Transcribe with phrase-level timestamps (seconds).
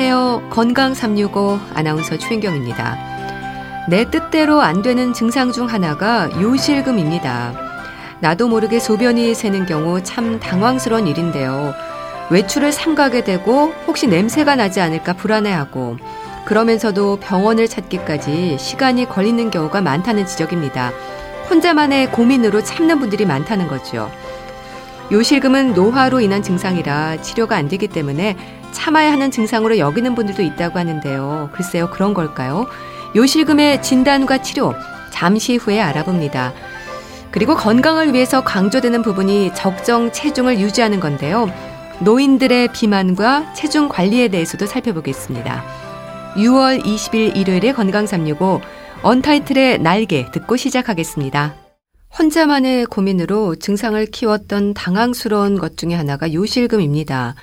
[0.00, 0.50] 안녕하세요.
[0.50, 3.86] 건강 365 아나운서 최인경입니다.
[3.88, 7.52] 내 뜻대로 안 되는 증상 중 하나가 요실금입니다.
[8.20, 11.74] 나도 모르게 소변이 새는 경우 참 당황스러운 일인데요.
[12.30, 15.96] 외출을 삼가게 되고 혹시 냄새가 나지 않을까 불안해하고
[16.44, 20.92] 그러면서도 병원을 찾기까지 시간이 걸리는 경우가 많다는 지적입니다.
[21.50, 24.08] 혼자만의 고민으로 참는 분들이 많다는 거죠.
[25.10, 28.36] 요실금은 노화로 인한 증상이라 치료가 안 되기 때문에
[28.72, 31.50] 참아야 하는 증상으로 여기는 분들도 있다고 하는데요.
[31.52, 32.66] 글쎄요, 그런 걸까요?
[33.16, 34.74] 요실금의 진단과 치료,
[35.10, 36.52] 잠시 후에 알아봅니다.
[37.30, 41.50] 그리고 건강을 위해서 강조되는 부분이 적정 체중을 유지하는 건데요.
[42.00, 45.64] 노인들의 비만과 체중 관리에 대해서도 살펴보겠습니다.
[46.36, 48.60] 6월 20일 일요일에 건강 365
[49.02, 51.67] 언타이틀의 날개 듣고 시작하겠습니다.
[52.18, 57.36] 혼자만의 고민으로 증상을 키웠던 당황스러운 것 중에 하나가 요실금입니다.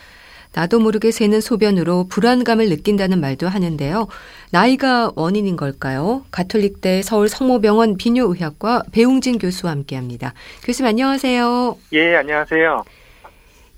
[0.53, 4.07] 나도 모르게 새는 소변으로 불안감을 느낀다는 말도 하는데요.
[4.51, 6.25] 나이가 원인인 걸까요?
[6.31, 10.33] 가톨릭대 서울 성모병원 비뇨의학과 배웅진 교수와 함께합니다.
[10.63, 11.77] 교수님 안녕하세요.
[11.93, 12.83] 예, 안녕하세요.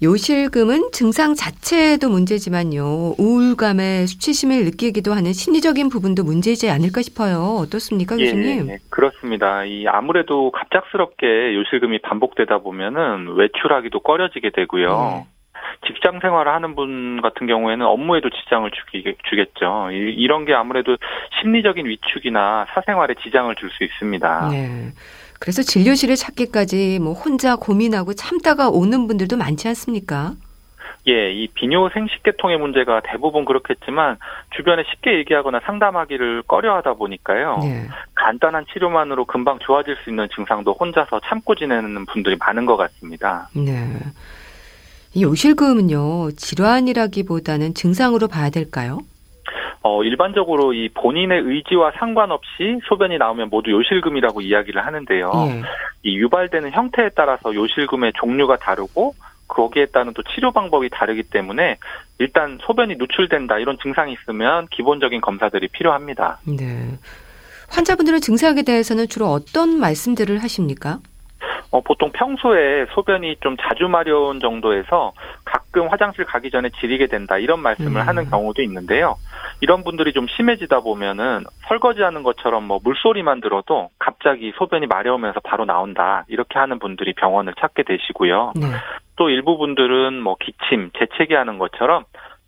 [0.04, 3.16] 요실금은 증상 자체도 문제지만요.
[3.18, 7.58] 우울감에 수치심을 느끼기도 하는 심리적인 부분도 문제지 않을까 싶어요.
[7.62, 8.70] 어떻습니까, 예, 교수님?
[8.70, 9.64] 예, 그렇습니다.
[9.66, 15.24] 이 아무래도 갑작스럽게 요실금이 반복되다 보면은 외출하기도 꺼려지게 되고요.
[15.24, 15.38] 예.
[15.86, 19.90] 직장 생활을 하는 분 같은 경우에는 업무에도 지장을 주기, 주겠죠.
[19.92, 20.98] 이, 런게 아무래도
[21.40, 24.50] 심리적인 위축이나 사생활에 지장을 줄 수 있습니다.
[24.52, 24.92] 네.
[25.40, 30.34] 그래서 진료실을 찾기까지 뭐 혼자 고민하고 참다가 오는 분들도 많지 않습니까?
[31.08, 34.18] 예, 이 비뇨 생식계통의 문제가 대부분 그렇겠지만
[34.56, 37.60] 주변에 쉽게 얘기하거나 상담하기를 꺼려하다 보니까요.
[37.62, 37.88] 네.
[38.16, 43.48] 간단한 치료만으로 금방 좋아질 수 있는 증상도 혼자서 참고 지내는 분들이 많은 것 같습니다.
[43.56, 43.88] 네.
[45.14, 49.00] 이 요실금은요 질환이라기보다는 증상으로 봐야 될까요?
[49.82, 55.32] 어, 일반적으로 이 본인의 의지와 상관없이 소변이 나오면 모두 요실금이라고 이야기를 하는데요.
[55.48, 55.62] 예.
[56.04, 59.14] 이 유발되는 형태에 따라서 요실금의 종류가 다르고
[59.48, 61.78] 거기에 따른 또 치료 방법이 다르기 때문에
[62.20, 66.40] 일단 소변이 누출된다 이런 증상이 있으면 기본적인 검사들이 필요합니다.
[66.46, 66.98] 네.
[67.70, 71.00] 환자분들의 증상에 대해서는 주로 어떤 말씀들을 하십니까?
[71.72, 75.14] 어, 보통 평소에 소변이 좀 자주 마려운 정도에서
[75.44, 78.08] 가끔 화장실 가기 전에 지리게 된다 이런 말씀을 음.
[78.08, 79.16] 하는 경우도 있는데요.
[79.60, 86.26] 이런 분들이 좀 심해지다 보면은 설거지하는 것처럼 뭐 물소리만 들어도 갑자기 소변이 마려우면서 바로 나온다
[86.28, 88.54] 이렇게 하는 분들이 병원을 찾게 되시고요.
[88.56, 88.68] 네.
[89.18, 92.06] 또 일부 분들은 뭐 기침, 재채기 하는 것처럼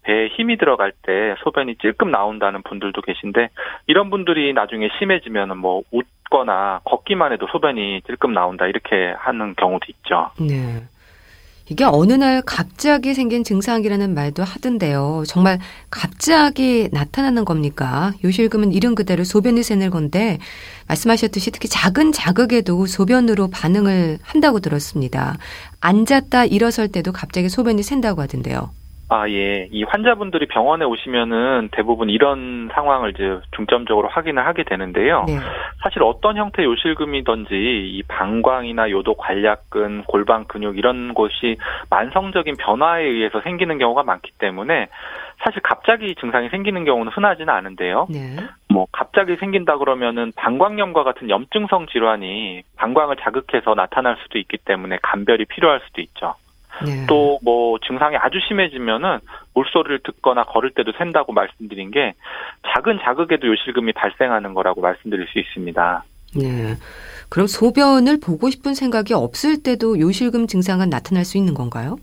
[0.10, 3.50] 배에 힘이 들어갈 때 소변이 찔끔 나온다는 분들도 계신데
[3.86, 10.32] 이런 분들이 나중에 심해지면은 뭐 웃거나 걷기만 해도 소변이 찔끔 나온다 이렇게 하는 경우도 있죠.
[10.40, 10.82] 네.
[11.72, 15.26] 이게 어느 날 갑자기 생긴 증상이라는 말도 하던데요.
[15.28, 15.60] 정말
[15.92, 18.12] 갑자기 나타나는 겁니까?
[18.24, 20.40] 요실금은 이름 그대로 소변이 새는 건데
[20.88, 25.38] 말씀하셨듯이 특히 작은 자극에도 소변으로 반응을 한다고 들었습니다.
[25.82, 28.72] 앉았다 일어설 때도 갑자기 소변이 샌다고 하던데요.
[29.10, 29.68] 아, 예.
[29.72, 35.26] 이 환자분들이 병원에 오시면은 대부분 이런 상황을 이제 중점적으로 확인을 하게 되는데요.
[35.28, 35.40] 네.
[35.82, 41.58] 사실 어떤 형태의 요실금이든지 이 방광이나 요도 관략근, 골반 근육 이런 곳이
[41.90, 44.88] 만성적인 변화에 의해서 생기는 경우가 많기 때문에
[45.44, 48.08] 사실 갑자기 증상이 생기는 경우는 흔하지는 않은데요.
[48.12, 48.36] 네.
[48.72, 55.46] 뭐 갑자기 생긴다 그러면은 방광염과 같은 염증성 질환이 방광을 자극해서 나타날 수도 있기 때문에 감별이
[55.46, 56.36] 필요할 수도 있죠.
[56.86, 57.06] 네.
[57.08, 59.20] 또뭐 증상이 아주 심해지면은
[59.54, 62.14] 물소리를 듣거나 걸을 때도 샌다고 말씀드린 게
[62.74, 66.04] 작은 자극에도 요실금이 발생하는 거라고 말씀드릴 수 있습니다.
[66.38, 66.76] 네.
[67.30, 71.98] 그럼 소변을 보고 싶은 생각이 없을 때도 요실금 증상은 나타날 수 있는 건가요?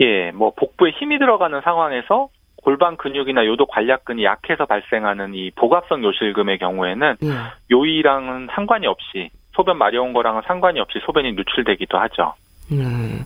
[0.00, 2.28] 예, 뭐 복부에 힘이 들어가는 상황에서
[2.62, 7.28] 골반 근육이나 요도 관략근이 약해서 발생하는 이 복압성 요실금의 경우에는 예.
[7.70, 12.34] 요이랑은 상관이 없이 소변 마려운 거랑은 상관이 없이 소변이 누출되기도 하죠.
[12.70, 13.24] 네.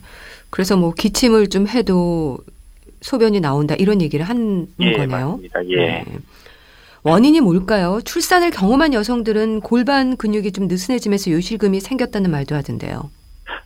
[0.54, 2.38] 그래서 뭐 기침을 좀 해도
[3.00, 5.30] 소변이 나온다 이런 얘기를 하는 예, 거네요.
[5.30, 5.66] 맞습니다.
[5.66, 5.76] 예.
[5.76, 6.04] 네.
[7.02, 7.98] 원인이 뭘까요?
[8.04, 13.10] 출산을 경험한 여성들은 골반 근육이 좀 느슨해지면서 요실금이 생겼다는 말도 하던데요.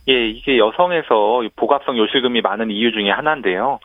[0.09, 3.77] 예, 이게 여성에서 복압성 요실금이 많은 이유 중에 하나인데요.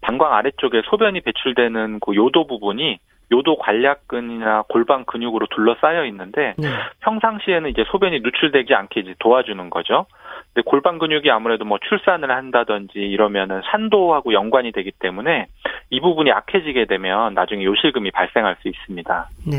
[0.00, 3.00] 방광 아래쪽에 소변이 배출되는 그 요도 부분이
[3.32, 6.68] 요도 관략근이나 골반 근육으로 둘러싸여 있는데 네.
[7.00, 10.06] 평상시에는 이제 소변이 누출되지 않게 이제 도와주는 거죠.
[10.54, 15.46] 근데 골반 근육이 아무래도 뭐 출산을 한다든지 이러면은 산도하고 연관이 되기 때문에
[15.88, 19.30] 이 부분이 약해지게 되면 나중에 요실금이 발생할 수 있습니다.
[19.46, 19.58] 네.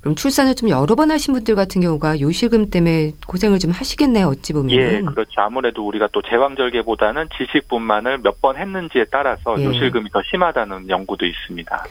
[0.00, 4.28] 그럼 출산을 좀 여러 번 하신 분들 같은 경우가 요실금 때문에 고생을 좀 하시겠네요.
[4.28, 4.70] 어찌 보면.
[4.70, 5.40] 예, 그렇죠.
[5.40, 9.64] 아무래도 우리가 또 제왕절개보다는 질식분만을 몇 번 했는지에 따라서 예.
[9.64, 11.84] 요실금이 더 심하다는 연구도 있습니다.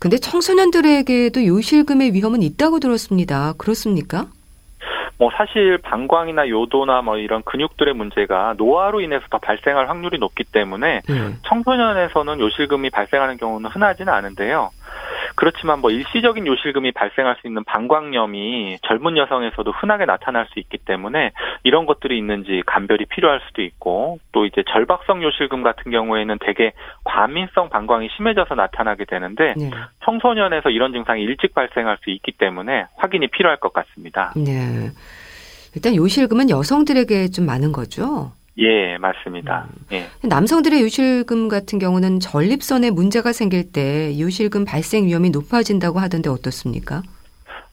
[0.00, 3.52] 근데 청소년들에게도 요실금의 위험은 있다고 들었습니다.
[3.56, 4.26] 그렇습니까?
[5.20, 11.02] 뭐 사실 방광이나 요도나 뭐 이런 근육들의 문제가 노화로 인해서 더 발생할 확률이 높기 때문에
[11.10, 11.38] 음.
[11.42, 14.70] 청소년에서는 요실금이 발생하는 경우는 흔하지는 않은데요.
[15.34, 21.32] 그렇지만 뭐 일시적인 요실금이 발생할 수 있는 방광염이 젊은 여성에서도 흔하게 나타날 수 있기 때문에
[21.62, 26.72] 이런 것들이 있는지 감별이 필요할 수도 있고 또 이제 절박성 요실금 같은 경우에는 대개
[27.04, 29.70] 과민성 방광이 심해져서 나타나게 되는데 네.
[30.04, 34.32] 청소년에서 이런 증상이 일찍 발생할 수 있기 때문에 확인이 필요할 것 같습니다.
[34.36, 34.90] 네.
[35.74, 38.32] 일단 요실금은 여성들에게 좀 많은 거죠?
[38.60, 39.66] 예, 맞습니다.
[39.70, 39.86] 음.
[39.92, 40.28] 예.
[40.28, 47.02] 남성들의 요실금 같은 경우는 전립선에 문제가 생길 때 요실금 발생 위험이 높아진다고 하던데 어떻습니까?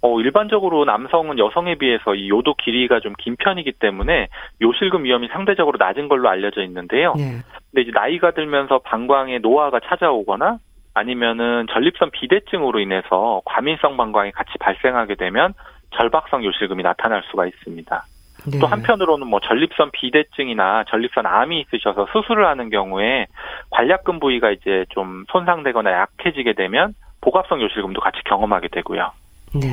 [0.01, 4.29] 어, 일반적으로 남성은 여성에 비해서 이 요도 길이가 좀 긴 편이기 때문에
[4.61, 7.13] 요실금 위험이 상대적으로 낮은 걸로 알려져 있는데요.
[7.17, 7.41] 네.
[7.71, 10.59] 근데 이제 나이가 들면서 방광에 노화가 찾아오거나
[10.93, 15.53] 아니면은 전립선 비대증으로 인해서 과민성 방광이 같이 발생하게 되면
[15.97, 18.05] 절박성 요실금이 나타날 수가 있습니다.
[18.49, 18.59] 네.
[18.59, 23.27] 또 한편으로는 뭐 전립선 비대증이나 전립선 암이 있으셔서 수술을 하는 경우에
[23.71, 29.11] 관략근 부위가 이제 좀 손상되거나 약해지게 되면 복압성 요실금도 같이 경험하게 되고요.
[29.53, 29.67] 네.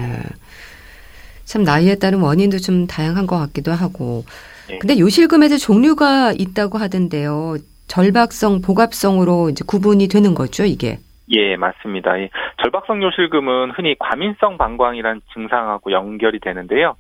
[1.45, 4.25] 참 나이에 따른 원인도 좀 다양한 것 같기도 하고.
[4.69, 4.79] 네.
[4.79, 7.57] 근데 요실금에도 종류가 있다고 하던데요.
[7.87, 10.99] 절박성, 복압성으로 이제 구분이 되는 거죠, 이게.
[11.31, 12.17] 예, 맞습니다.
[12.17, 12.29] 이
[12.63, 16.97] 절박성 요실금은 흔히 과민성 방광이란 증상하고 연결이 되는데요.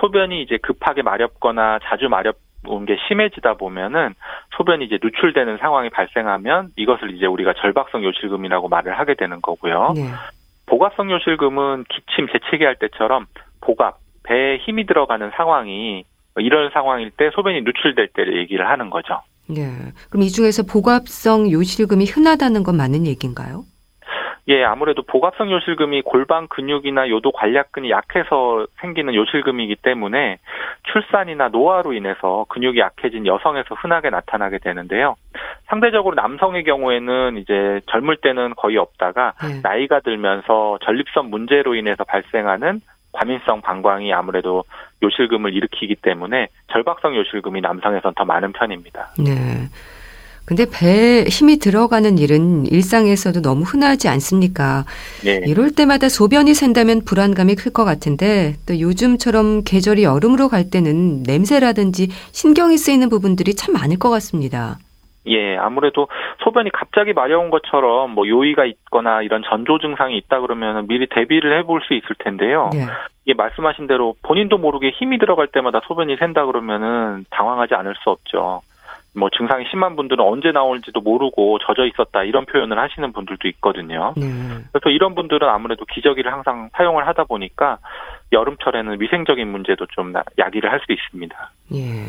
[0.00, 2.36] 소변이 이제 급하게 마렵거나 자주 마렵
[2.66, 4.14] 온게 심해지다 보면은
[4.56, 9.92] 소변이 이제 누출되는 상황이 발생하면 이것을 이제 우리가 절박성 요실금이라고 말을 하게 되는 거고요.
[9.94, 10.08] 네.
[10.66, 13.26] 복압성 요실금은 기침 재채기 할 때처럼
[13.60, 16.04] 복압 배에 힘이 들어가는 상황이
[16.38, 19.20] 이런 상황일 때 소변이 누출될 때를 얘기를 하는 거죠.
[19.48, 19.68] 네.
[20.10, 23.64] 그럼 이 중에서 복압성 요실금이 흔하다는 건 맞는 얘기인가요?
[24.48, 30.38] 예, 아무래도 복압성 요실금이 골반 근육이나 요도 관략근이 약해서 생기는 요실금이기 때문에
[30.92, 35.16] 출산이나 노화로 인해서 근육이 약해진 여성에서 흔하게 나타나게 되는데요.
[35.66, 39.60] 상대적으로 남성의 경우에는 이제 젊을 때는 거의 없다가 네.
[39.62, 42.80] 나이가 들면서 전립선 문제로 인해서 발생하는
[43.12, 44.64] 과민성 방광이 아무래도
[45.02, 49.08] 요실금을 일으키기 때문에 절박성 요실금이 남성에선 더 많은 편입니다.
[49.18, 49.68] 네.
[50.46, 54.84] 근데 배에 힘이 들어가는 일은 일상에서도 너무 흔하지 않습니까?
[55.24, 55.40] 네.
[55.46, 62.08] 이럴 때마다 소변이 샌다면 불안감이 클 것 같은데 또 요즘처럼 계절이 여름으로 갈 때는 냄새라든지
[62.32, 64.76] 신경이 쓰이는 부분들이 참 많을 것 같습니다.
[65.26, 66.06] 예, 아무래도
[66.44, 71.80] 소변이 갑자기 마려운 것처럼 뭐 요의가 있거나 이런 전조 증상이 있다 그러면 미리 대비를 해볼
[71.88, 72.68] 수 있을 텐데요.
[72.74, 72.84] 예.
[73.24, 78.60] 이게 말씀하신 대로 본인도 모르게 힘이 들어갈 때마다 소변이 샌다 그러면은 당황하지 않을 수 없죠.
[79.16, 84.12] 뭐 증상이 심한 분들은 언제 나올지도 모르고 젖어 있었다 이런 표현을 하시는 분들도 있거든요.
[84.16, 84.26] 네.
[84.72, 87.78] 그래서 이런 분들은 아무래도 기저귀를 항상 사용을 하다 보니까
[88.32, 91.50] 여름철에는 위생적인 문제도 좀 야기를 할 수 있습니다.
[91.74, 92.04] 예.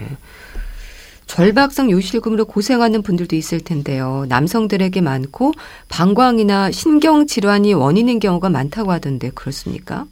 [1.27, 4.25] 절박성 요실금으로 고생하는 분들도 있을 텐데요.
[4.29, 5.53] 남성들에게 많고
[5.89, 10.05] 방광이나 신경 질환이 원인인 경우가 많다고 하던데 그렇습니까?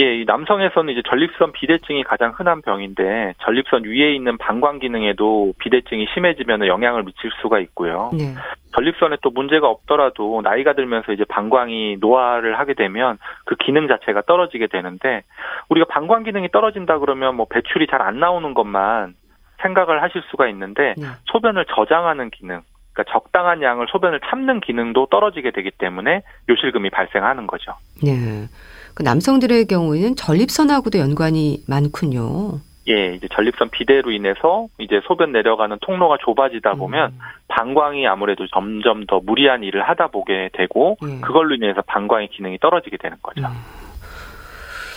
[0.00, 6.06] 예, 이 남성에서는 이제 전립선 비대증이 가장 흔한 병인데 전립선 위에 있는 방광 기능에도 비대증이
[6.14, 8.10] 심해지면 영향을 미칠 수가 있고요.
[8.14, 8.34] 네.
[8.74, 14.68] 전립선에 또 문제가 없더라도 나이가 들면서 이제 방광이 노화를 하게 되면 그 기능 자체가 떨어지게
[14.68, 15.24] 되는데
[15.68, 19.14] 우리가 방광 기능이 떨어진다 그러면 뭐 배출이 잘 안 나오는 것만
[19.62, 21.06] 생각을 하실 수가 있는데 네.
[21.26, 27.72] 소변을 저장하는 기능, 그러니까 적당한 양을 소변을 참는 기능도 떨어지게 되기 때문에 요실금이 발생하는 거죠.
[28.02, 28.48] 네.
[28.94, 32.60] 그 남성들의 경우에는 전립선하고도 연관이 많군요.
[32.88, 36.78] 예, 이제 전립선 비대로 인해서 이제 소변 내려가는 통로가 좁아지다 음.
[36.78, 37.18] 보면 음.
[37.48, 41.20] 방광이 아무래도 점점 더 무리한 일을 하다 보게 되고 예.
[41.20, 43.46] 그걸로 인해서 방광의 기능이 떨어지게 되는 거죠.
[43.46, 43.82] 음.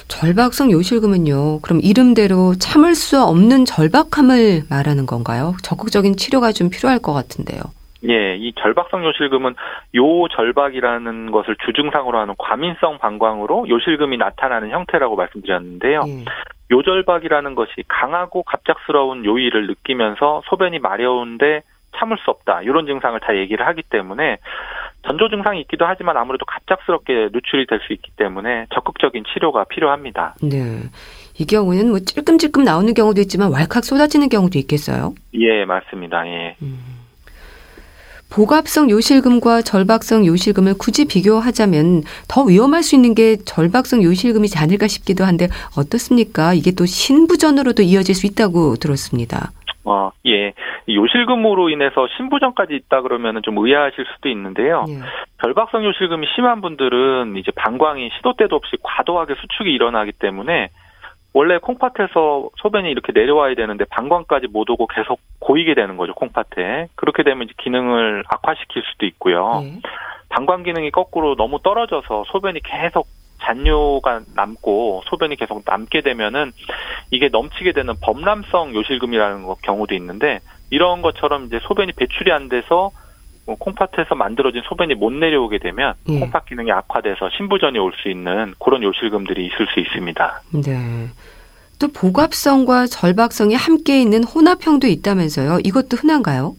[0.07, 1.61] 절박성 요실금은요.
[1.61, 5.55] 그럼 이름대로 참을 수 없는 절박함을 말하는 건가요?
[5.63, 7.61] 적극적인 치료가 좀 필요할 것 같은데요.
[8.09, 9.55] 예, 이 절박성 요실금은
[9.95, 16.01] 요 절박이라는 것을 주증상으로 하는 과민성 방광으로 요실금이 나타나는 형태라고 말씀드렸는데요.
[16.07, 16.25] 예.
[16.71, 21.61] 요절박이라는 것이 강하고 갑작스러운 요의를 느끼면서 소변이 마려운데
[21.97, 22.61] 참을 수 없다.
[22.63, 24.37] 이런 증상을 다 얘기를 하기 때문에
[25.07, 30.33] 전조 증상이 있기도 하지만 아무래도 갑작스럽게 누출이 될 수 있기 때문에 적극적인 치료가 필요합니다.
[30.41, 30.89] 네.
[31.39, 35.13] 이 경우는 뭐 찔끔찔끔 나오는 경우도 있지만 왈칵 쏟아지는 경우도 있겠어요?
[35.35, 36.27] 예, 맞습니다.
[36.27, 36.55] 예.
[36.61, 36.94] 음.
[38.35, 45.23] 복압성 요실금과 절박성 요실금을 굳이 비교하자면 더 위험할 수 있는 게 절박성 요실금이지 않을까 싶기도
[45.23, 45.47] 한데
[45.79, 46.53] 어떻습니까?
[46.53, 49.51] 이게 또 신부전으로도 이어질 수 있다고 들었습니다.
[49.85, 50.51] 어, 예.
[50.89, 54.83] 요실금으로 인해서 신부전까지 있다 그러면은 좀 의아하실 수도 있는데요.
[54.89, 54.99] 예.
[55.41, 60.71] 결박성 요실금이 심한 분들은 이제 방광이 시도 때도 없이 과도하게 수축이 일어나기 때문에
[61.35, 67.23] 원래 콩팥에서 소변이 이렇게 내려와야 되는데 방광까지 못 오고 계속 고이게 되는 거죠 콩팥에 그렇게
[67.23, 69.59] 되면 이제 기능을 악화시킬 수도 있고요.
[69.61, 69.81] 네.
[70.29, 73.07] 방광 기능이 거꾸로 너무 떨어져서 소변이 계속
[73.41, 76.53] 잔뇨가 남고 소변이 계속 남게 되면은
[77.11, 80.39] 이게 넘치게 되는 범람성 요실금이라는 경우도 있는데
[80.69, 82.91] 이런 것처럼 이제 소변이 배출이 안 돼서
[83.45, 86.19] 뭐 콩팥에서 만들어진 소변이 못 내려오게 되면 예.
[86.19, 90.41] 콩팥 기능이 악화돼서 신부전이 올 수 있는 그런 요실금들이 있을 수 있습니다.
[90.65, 91.07] 네.
[91.79, 95.59] 또 복압성과 절박성이 함께 있는 혼합형도 있다면서요.
[95.63, 96.53] 이것도 흔한가요?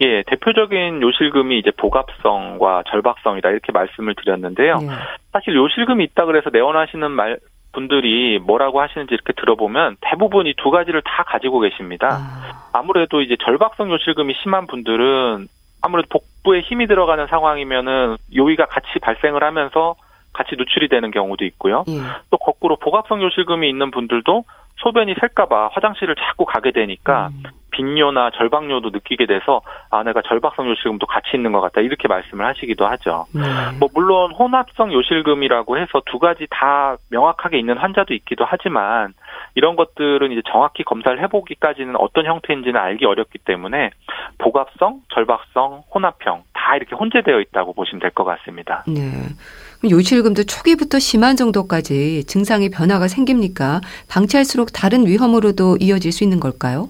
[0.00, 4.78] 예, 대표적인 요실금이 이제 복압성과 절박성이다 이렇게 말씀을 드렸는데요.
[4.82, 4.86] 예.
[5.32, 7.38] 사실 요실금이 있다 그래서 내원하시는 말
[7.72, 12.08] 분들이 뭐라고 하시는지 이렇게 들어보면 대부분 이 두 가지를 다 가지고 계십니다.
[12.10, 12.68] 아.
[12.72, 15.46] 아무래도 이제 절박성 요실금이 심한 분들은
[15.82, 19.96] 아무래도 복부에 힘이 들어가는 상황이면은 요위가 같이 발생을 하면서
[20.32, 21.84] 같이 누출이 되는 경우도 있고요.
[21.88, 22.00] 예.
[22.30, 24.44] 또 거꾸로 복압성 요실금이 있는 분들도
[24.76, 27.42] 소변이 셀까봐 화장실을 자꾸 가게 되니까 음.
[27.72, 32.86] 빈뇨나 절박뇨도 느끼게 돼서 아 내가 절박성 요실금도 같이 있는 것 같다 이렇게 말씀을 하시기도
[32.86, 33.26] 하죠.
[33.34, 33.40] 네.
[33.78, 39.14] 뭐 물론 혼합성 요실금이라고 해서 두 가지 다 명확하게 있는 환자도 있기도 하지만
[39.54, 43.90] 이런 것들은 이제 정확히 검사를 해보기까지는 어떤 형태인지는 알기 어렵기 때문에
[44.38, 48.84] 복합성, 절박성, 혼합형 다 이렇게 혼재되어 있다고 보시면 될 것 같습니다.
[48.86, 49.02] 네.
[49.90, 53.80] 요실금도 초기부터 심한 정도까지 증상의 변화가 생깁니까?
[54.10, 56.88] 방치할수록 다른 위험으로도 이어질 수 있는 걸까요?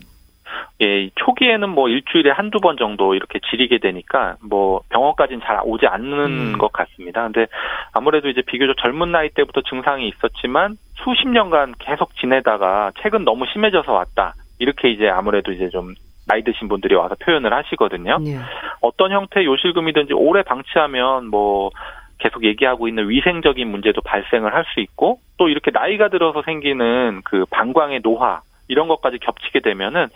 [0.83, 6.55] 예, 초기에는 뭐 일주일에 한두 번 정도 이렇게 지리게 되니까 뭐 병원까지는 잘 오지 않는
[6.55, 6.59] 음.
[6.59, 7.23] 것 같습니다.
[7.23, 7.47] 근데
[7.93, 13.93] 아무래도 이제 비교적 젊은 나이 때부터 증상이 있었지만 수십 년간 계속 지내다가 최근 너무 심해져서
[13.93, 14.35] 왔다.
[14.59, 15.95] 이렇게 이제 아무래도 이제 좀
[16.27, 18.19] 나이 드신 분들이 와서 표현을 하시거든요.
[18.19, 18.39] 네.
[18.81, 21.71] 어떤 형태의 요실금이든지 오래 방치하면 뭐
[22.19, 27.45] 계속 얘기하고 있는 위생적인 문제도 발생을 할 수 있고 또 이렇게 나이가 들어서 생기는 그
[27.51, 30.09] 방광의 노화 이런 것까지 겹치게 되면은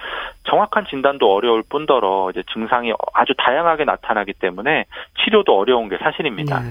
[0.45, 4.85] 정확한 진단도 어려울 뿐더러 이제 증상이 아주 다양하게 나타나기 때문에
[5.25, 6.61] 치료도 어려운 게 사실입니다.
[6.61, 6.69] 네.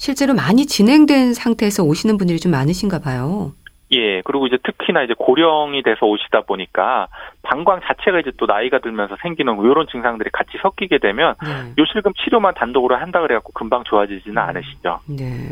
[0.00, 3.52] 실제로 많이 진행된 상태에서 오시는 분들이 좀 많으신가 봐요.
[3.92, 7.08] 예, 그리고 이제 특히나 이제 고령이 돼서 오시다 보니까
[7.42, 11.74] 방광 자체가 이제 또 나이가 들면서 생기는 이런 증상들이 같이 섞이게 되면 네.
[11.76, 14.48] 요실금 치료만 단독으로 한다 그래갖고 금방 좋아지지는 음.
[14.48, 15.00] 않으시죠.
[15.06, 15.50] 네.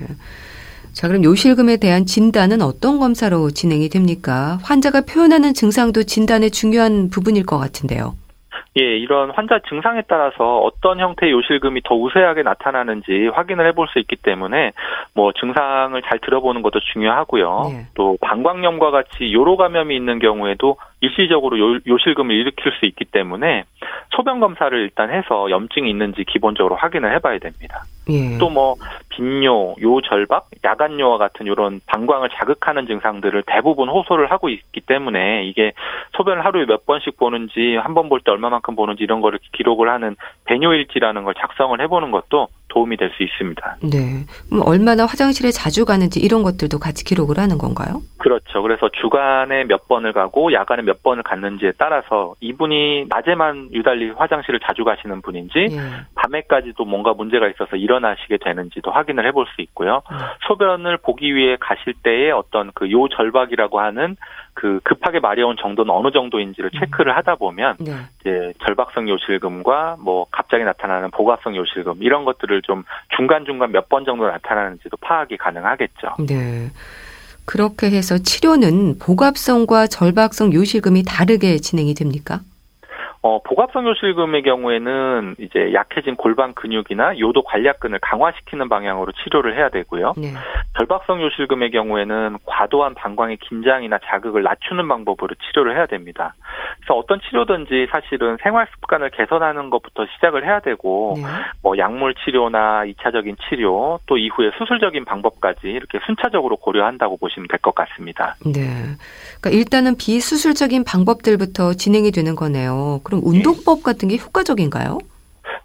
[0.95, 4.59] 자, 그럼 요실금에 대한 진단은 어떤 검사로 진행이 됩니까?
[4.63, 8.15] 환자가 표현하는 증상도 진단의 중요한 부분일 것 같은데요.
[8.79, 14.17] 예, 이런 환자 증상에 따라서 어떤 형태의 요실금이 더 우세하게 나타나는지 확인을 해볼 수 있기
[14.17, 14.73] 때문에
[15.15, 17.71] 뭐 증상을 잘 들어보는 것도 중요하고요.
[17.73, 17.87] 네.
[17.95, 23.65] 또 방광염과 같이 요로 감염이 있는 경우에도 일시적으로 요, 요실금을 일으킬 수 있기 때문에
[24.17, 27.85] 소변 검사를 일단 해서 염증이 있는지 기본적으로 확인을 해봐야 됩니다.
[28.11, 28.39] 예.
[28.39, 28.75] 또뭐
[29.11, 35.73] 빈뇨, 요절박, 야간뇨와 같은 이런 방광을 자극하는 증상들을 대부분 호소를 하고 있기 때문에 이게
[36.17, 40.17] 소변을 하루에 몇 번씩 보는지 한 번 볼 때 얼마만큼 보는지 이런 거를 기록을 하는
[40.45, 43.77] 배뇨일지라는 걸 작성을 해보는 것도 도움이 될 수 있습니다.
[43.83, 44.25] 네.
[44.49, 48.03] 그럼 얼마나 화장실에 자주 가는지 이런 것들도 같이 기록을 하는 건가요?
[48.19, 48.63] 그렇죠.
[48.63, 54.85] 그래서 주간에 몇 번을 가고 야간에 몇 번을 갔는지에 따라서 이분이 낮에만 유달리 화장실을 자주
[54.85, 55.79] 가시는 분인지 네.
[56.15, 60.03] 밤에까지도 뭔가 문제가 있어서 일어나시게 되는지도 확인을 해볼 수 있고요.
[60.11, 60.17] 네.
[60.47, 64.17] 소변을 보기 위해 가실 때의 어떤 그 요절박이라고 하는
[64.55, 66.81] 그 급하게 마려운 정도는 어느 정도인지를 음.
[66.81, 67.93] 체크를 하다 보면 네.
[68.21, 72.85] 이제 절박성 요실금과 뭐 갑자기 나타나는 보갑성 요실금 이런 것들을 좀
[73.17, 76.17] 중간 중간 몇 번 정도 나타나는지도 파악이 가능하겠죠.
[76.27, 76.71] 네.
[77.47, 82.41] 그렇게 해서 치료는 보갑성과 절박성 요실금이 다르게 진행이 됩니까?
[83.29, 90.15] 어, 복압성 요실금의 경우에는 이제 약해진 골반 근육이나 요도 관략근을 강화시키는 방향으로 치료를 해야 되고요.
[90.17, 90.33] 네.
[90.79, 96.35] 결박성 요실금의 경우에는 과도한 방광의 긴장이나 자극을 낮추는 방법으로 치료를 해야 됩니다.
[96.79, 101.25] 그래서 어떤 치료든지 사실은 생활 습관을 개선하는 것부터 시작을 해야 되고 네.
[101.63, 107.75] 뭐 약물 치료나 2차적인 치료 또 이후에 수술적인 방법까지 이렇게 순차적으로 고려한다고 보시면 될 것
[107.75, 108.37] 같습니다.
[108.47, 108.63] 네.
[109.41, 113.01] 그러니까 일단은 비수술적인 방법들부터 진행이 되는 거네요.
[113.03, 114.99] 그럼 운동법 같은 게 효과적인가요?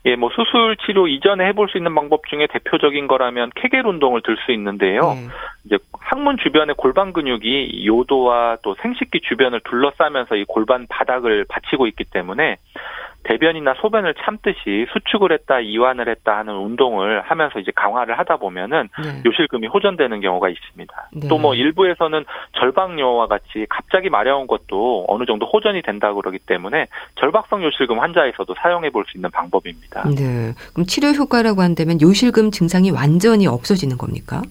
[0.06, 4.36] 예, 뭐 수술 치료 이전에 해볼 수 있는 방법 중에 대표적인 거라면 케겔 운동을 들
[4.46, 5.14] 수 있는데요.
[5.14, 5.28] 네.
[5.66, 12.04] 이제 항문 주변의 골반 근육이 요도와 또 생식기 주변을 둘러싸면서 이 골반 바닥을 받치고 있기
[12.06, 12.58] 때문에
[13.24, 19.22] 대변이나 소변을 참듯이 수축을 했다, 이완을 했다 하는 운동을 하면서 이제 강화를 하다 보면은 네.
[19.26, 21.10] 요실금이 호전되는 경우가 있습니다.
[21.14, 21.28] 네.
[21.28, 22.26] 또뭐 일부에서는
[22.60, 28.90] 절박요와 같이 갑자기 마려운 것도 어느 정도 호전이 된다고 그러기 때문에 절박성 요실금 환자에서도 사용해
[28.90, 30.04] 볼 수 있는 방법입니다.
[30.10, 30.54] 네.
[30.74, 34.42] 그럼 치료 효과라고 한다면 요실금 증상이 완전히 없어지는 겁니까?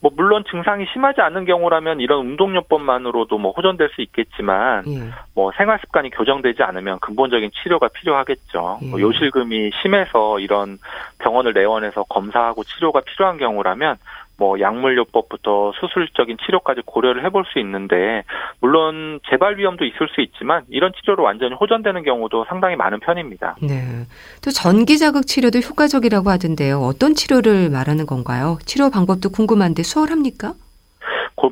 [0.00, 5.10] 뭐 물론 증상이 심하지 않은 경우라면 이런 운동요법만으로도 뭐 호전될 수 있겠지만 예.
[5.34, 8.60] 뭐 생활 습관이 교정되지 않으면 근본적인 치료가 필요하겠죠.
[8.60, 8.86] 뭐 예.
[8.90, 10.78] 뭐 요실금이 심해서 이런
[11.18, 13.96] 병원을 내원해서 검사하고 치료가 필요한 경우라면
[14.38, 18.22] 뭐 약물요법부터 수술적인 치료까지 고려를 해볼 수 있는데
[18.60, 23.56] 물론 재발 위험도 있을 수 있지만 이런 치료로 완전히 호전되는 경우도 상당히 많은 편입니다.
[23.62, 24.06] 네.
[24.44, 26.78] 또 전기 자극 치료도 효과적이라고 하던데요.
[26.80, 28.58] 어떤 치료를 말하는 건가요?
[28.66, 30.54] 치료 방법도 궁금한데 수월합니까?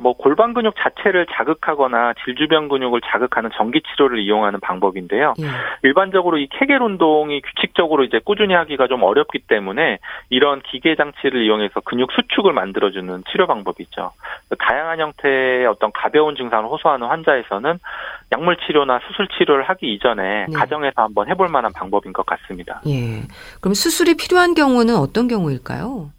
[0.01, 5.35] 뭐 골반 근육 자체를 자극하거나 질주변 근육을 자극하는 전기 치료를 이용하는 방법인데요.
[5.39, 5.45] 예.
[5.83, 9.99] 일반적으로 이 케겔 운동이 규칙적으로 이제 꾸준히 하기가 좀 어렵기 때문에
[10.29, 14.11] 이런 기계 장치를 이용해서 근육 수축을 만들어주는 치료 방법이죠.
[14.57, 17.79] 다양한 형태의 어떤 가벼운 증상을 호소하는 환자에서는
[18.31, 20.53] 약물 치료나 수술 치료를 하기 이전에 네.
[20.53, 22.81] 가정에서 한번 해볼 만한 방법인 것 같습니다.
[22.87, 23.21] 예.
[23.61, 26.09] 그럼 수술이 필요한 경우는 어떤 경우일까요?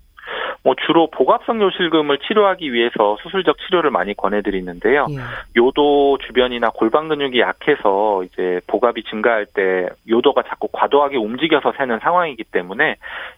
[0.66, 5.06] 뭐 주로 복압성 요실금을 치료하기 위해서 수술적 치료를 많이 권해드리는데요.
[5.10, 5.16] 예.
[5.56, 12.42] 요도 주변이나 골반 근육이 약해서 이제 복압이 증가할 때 요도가 자꾸 과도하게 움직여서 새는 상황이기
[12.50, 12.96] 때문에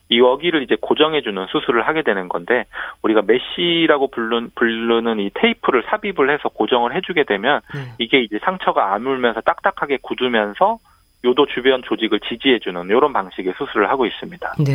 [0.08, 2.64] 이 여기를 이제 고정해주는 수술을 하게 되는 건데
[3.02, 7.92] 우리가 메쉬라고 부르는, 부르는 이 테이프를 삽입을 해서 고정을 해주게 되면 예.
[7.98, 10.78] 이게 이제 상처가 아물면서 딱딱하게 굳으면서
[11.26, 14.54] 요도 주변 조직을 지지해주는 이런 방식의 수술을 하고 있습니다.
[14.64, 14.72] 네.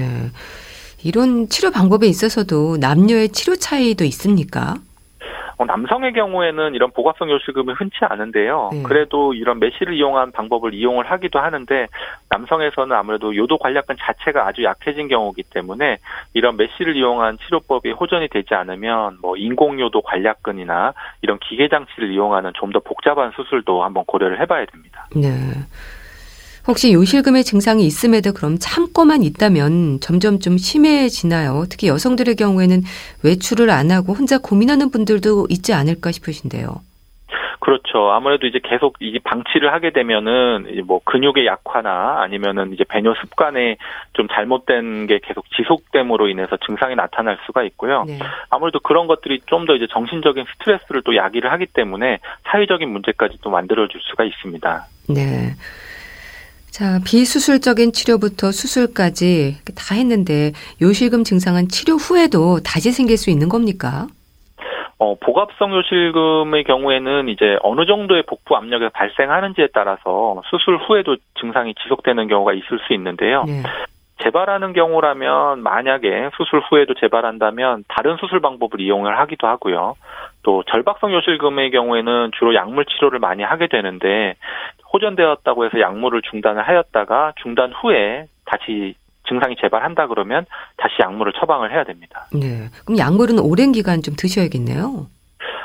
[1.03, 4.75] 이런 치료 방법에 있어서도 남녀의 치료 차이도 있습니까?
[5.57, 8.69] 어, 남성의 경우에는 이런 보각성 요실금이 흔치 않은데요.
[8.73, 8.84] 네.
[8.84, 11.88] 그래도 이런 메시를 이용한 방법을 이용을 하기도 하는데
[12.30, 15.97] 남성에서는 아무래도 요도 관략근 자체가 아주 약해진 경우이기 때문에
[16.34, 22.73] 이런 메시를 이용한 치료법이 호전이 되지 않으면 뭐 인공요도 관략근이나 이런 기계 장치를 이용하는 좀
[22.73, 25.06] 더 복잡한 수술도 한번 고려를 해봐야 됩니다.
[25.15, 25.30] 네.
[26.67, 31.65] 혹시 요실금의 증상이 있음에도 그럼 참고만 있다면 점점 좀 심해지나요?
[31.69, 32.82] 특히 여성들의 경우에는
[33.23, 36.82] 외출을 안 하고 혼자 고민하는 분들도 있지 않을까 싶으신데요.
[37.60, 38.12] 그렇죠.
[38.12, 43.78] 아무래도 이제 계속 이 방치를 하게 되면은 뭐 근육의 약화나 아니면은 이제 배뇨 습관에
[44.12, 48.04] 좀 잘못된 게 계속 지속됨으로 인해서 증상이 나타날 수가 있고요.
[48.06, 48.19] 네.
[48.49, 52.19] 아무래도 그런 것들이 좀 더 이제 정신적인 스트레스를 또 야기를 하기 때문에
[52.52, 54.86] 사회적인 문제까지 또 만들어줄 수가 있습니다.
[55.08, 55.56] 네.
[56.73, 64.07] 자, 비수술적인 치료부터 수술까지 다 했는데 요실금 증상은 치료 후에도 다시 생길 수 있는 겁니까?
[64.97, 72.27] 어, 복압성 요실금의 경우에는 이제 어느 정도의 복부 압력이 발생하는지에 따라서 수술 후에도 증상이 지속되는
[72.27, 73.43] 경우가 있을 수 있는데요.
[73.45, 73.62] 네.
[74.23, 79.95] 재발하는 경우라면 만약에 수술 후에도 재발한다면 다른 수술 방법을 이용을 하기도 하고요.
[80.43, 84.36] 또 절박성 요실금의 경우에는 주로 약물 치료를 많이 하게 되는데
[84.93, 88.95] 호전되었다고 해서 약물을 중단을 하였다가 중단 후에 다시
[89.27, 90.45] 증상이 재발한다 그러면
[90.77, 92.27] 다시 약물을 처방을 해야 됩니다.
[92.34, 92.69] 네.
[92.86, 95.08] 그럼 약물은 오랜 기간 좀 드셔야겠네요.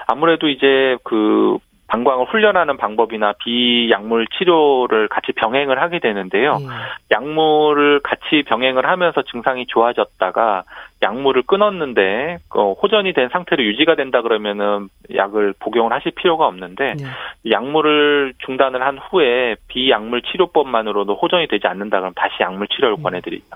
[0.07, 1.59] 아무래도 이제 그
[1.89, 6.59] 방광을 훈련하는 방법이나 비약물 치료를 같이 병행을 하게 되는데요.
[6.61, 6.67] 예.
[7.11, 10.65] 약물을 같이 병행을 하면서 증상이 좋아졌다가
[11.03, 17.51] 약물을 끊었는데 어, 호전이 된 상태로 유지가 된다 그러면은 약을 복용을 하실 필요가 없는데 예.
[17.51, 23.03] 약물을 중단을 한 후에 비약물 치료법만으로도 호전이 되지 않는다 그러면 다시 약물 치료를 음.
[23.03, 23.47] 권해드리죠.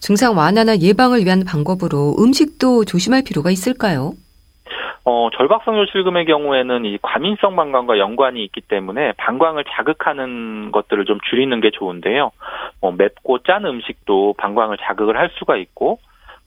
[0.00, 4.14] 증상 완화나 예방을 위한 방법으로 음식도 조심할 필요가 있을까요?
[5.04, 11.60] 어, 절박성 요실금의 경우에는 이 과민성 방광과 연관이 있기 때문에 방광을 자극하는 것들을 좀 줄이는
[11.60, 12.32] 게 좋은데요.
[12.80, 15.98] 뭐 맵고 짠 음식도 방광을 자극을 할 수가 있고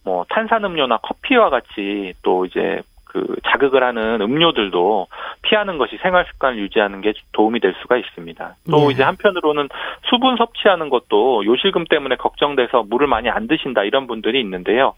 [0.04, 2.82] 뭐 탄산음료나 커피와 같이 또 이제
[3.14, 5.08] 그 자극을 하는 음료들도
[5.44, 8.56] 피하는 것이 생활 습관을 유지하는 게 도움이 될 수가 있습니다.
[8.72, 8.94] 또 네.
[8.94, 9.70] 이제 한편으로는
[10.10, 14.96] 수분 섭취하는 것도 요실금 때문에 걱정돼서 물을 많이 안 드신다 이런 분들이 있는데요.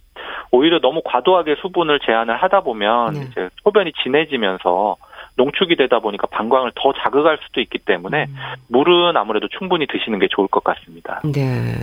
[0.52, 3.22] 오히려 너무 과도하게 수분을 제한을 하다 보면 네.
[3.30, 4.96] 이제 소변이 진해지면서
[5.36, 8.36] 농축이 되다 보니까 방광을 더 자극할 수도 있기 때문에 음.
[8.70, 11.20] 물은 아무래도 충분히 드시는 게 좋을 것 같습니다.
[11.26, 11.76] 네.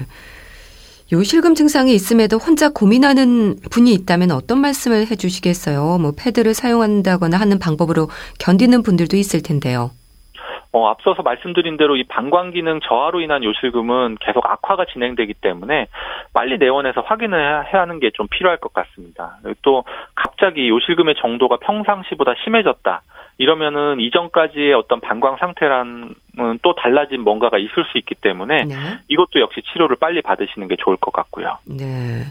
[1.13, 5.99] 요실금 증상이 있음에도 혼자 고민하는 분이 있다면 어떤 말씀을 해주시겠어요?
[5.99, 8.09] 뭐 패드를 사용한다거나 하는 방법으로
[8.41, 9.91] 견디는 분들도 있을 텐데요.
[10.75, 15.89] 어, 앞서서 말씀드린 대로 이 방광 기능 저하로 인한 요실금은 계속 악화가 진행되기 때문에
[16.33, 19.37] 빨리 내원해서 확인을 해야 하는 게 좀 필요할 것 같습니다.
[19.61, 23.03] 또 갑자기 요실금의 정도가 평상시보다 심해졌다.
[23.39, 26.15] 이러면은 이전까지의 어떤 방광 상태랑은
[26.63, 28.75] 또 달라진 뭔가가 있을 수 있기 때문에 네.
[29.09, 31.59] 이것도 역시 치료를 빨리 받으시는 게 좋을 것 같고요.
[31.65, 32.25] 네.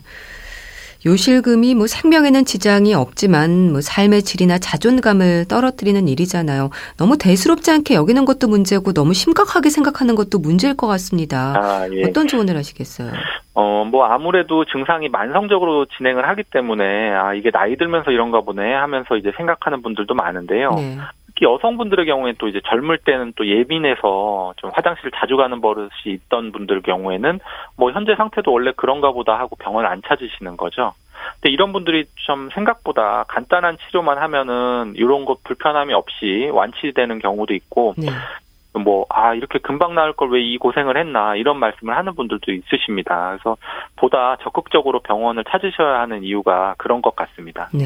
[1.06, 6.70] 요실금이 뭐 생명에는 지장이 없지만 뭐 삶의 질이나 자존감을 떨어뜨리는 일이잖아요.
[6.98, 11.54] 너무 대수롭지 않게 여기는 것도 문제고 너무 심각하게 생각하는 것도 문제일 것 같습니다.
[11.58, 12.04] 아, 예.
[12.04, 13.12] 어떤 조언을 하시겠어요?
[13.54, 19.18] 어, 뭐 아무래도 증상이 만성적으로 진행을 하기 때문에 아, 이게 나이 들면서 이런가 보네 하면서
[19.18, 20.70] 이제 생각하는 분들도 많은데요.
[20.72, 20.98] 네.
[21.41, 26.51] 특히 여성분들의 경우에는 또 이제 젊을 때는 또 예민해서 좀 화장실 자주 가는 버릇이 있던
[26.51, 27.39] 분들 경우에는
[27.75, 30.93] 뭐 현재 상태도 원래 그런가 보다 하고 병원 안 찾으시는 거죠.
[31.36, 37.95] 근데 이런 분들이 좀 생각보다 간단한 치료만 하면은 이런 것 불편함이 없이 완치되는 경우도 있고
[37.97, 38.08] 네.
[38.74, 43.32] 뭐, 아, 이렇게 금방 나을 걸 왜 이 고생을 했나, 이런 말씀을 하는 분들도 있으십니다.
[43.32, 43.58] 그래서
[43.98, 47.70] 보다 적극적으로 병원을 찾으셔야 하는 이유가 그런 것 같습니다.
[47.74, 47.86] 네.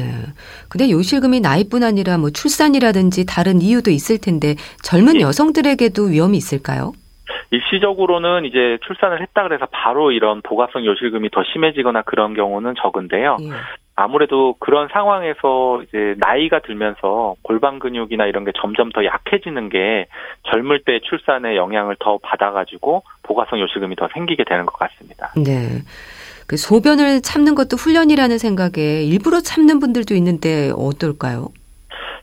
[0.70, 5.20] 근데 요실금이 나이뿐 아니라 뭐 출산이라든지 다른 이유도 있을 텐데 젊은 예.
[5.22, 6.92] 여성들에게도 위험이 있을까요?
[7.50, 13.36] 일시적으로는 이제 출산을 했다 그래서 바로 이런 보갑성 요실금이 더 심해지거나 그런 경우는 적은데요.
[13.40, 13.50] 예.
[13.96, 20.06] 아무래도 그런 상황에서 이제 나이가 들면서 골반 근육이나 이런 게 점점 더 약해지는 게
[20.50, 25.32] 젊을 때 출산에 영향을 더 받아가지고 보가성 요실금이 더 생기게 되는 것 같습니다.
[25.34, 25.80] 네.
[26.46, 31.48] 그 소변을 참는 것도 훈련이라는 생각에 일부러 참는 분들도 있는데 어떨까요?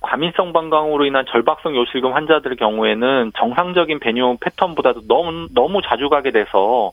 [0.01, 6.29] 과민성 방광으로 인한 절박성 요실금 환자들 의 경우에는 정상적인 배뇨 패턴보다도 너무 너무 자주 가게
[6.29, 6.91] 돼서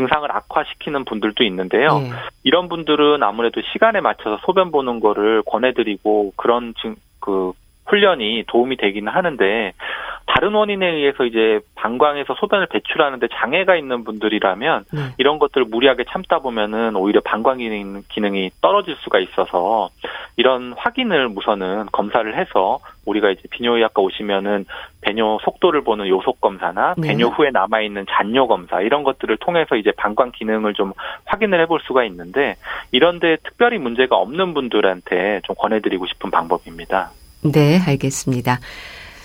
[0.00, 1.98] 증상을 악화시키는 분들도 있는데요.
[1.98, 2.10] 네.
[2.42, 7.52] 이런 분들은 아무래도 시간에 맞춰서 소변 보는 거를 권해드리고 그런 증, 그
[7.86, 9.72] 훈련이 도움이 되기는 하는데
[10.40, 15.00] 다른 원인에 의해서 이제 방광에서 소변을 배출하는데 장애가 있는 분들이라면 네.
[15.18, 19.90] 이런 것들을 무리하게 참다 보면은 오히려 방광 기능, 기능이 떨어질 수가 있어서
[20.38, 24.64] 이런 확인을 우선은 검사를 해서 우리가 이제 비뇨의학과 오시면은
[25.02, 27.08] 배뇨 속도를 보는 요속 검사나 네.
[27.08, 30.94] 배뇨 후에 남아 있는 잔뇨 검사 이런 것들을 통해서 이제 방광 기능을 좀
[31.26, 32.56] 확인을 해볼 수가 있는데
[32.92, 37.10] 이런데 특별히 문제가 없는 분들한테 좀 권해드리고 싶은 방법입니다.
[37.42, 38.58] 네, 알겠습니다.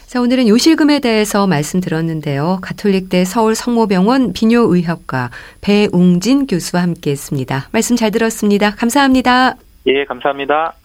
[0.08, 2.60] 자, 오늘은 요실금에 대해서 말씀 들었는데요.
[2.62, 7.68] 가톨릭대 서울 성모병원 비뇨의학과 배웅진 교수와 함께 했습니다.
[7.72, 8.76] 말씀 잘 들었습니다.
[8.76, 9.56] 감사합니다.
[9.88, 10.76] 예, 감사합니다.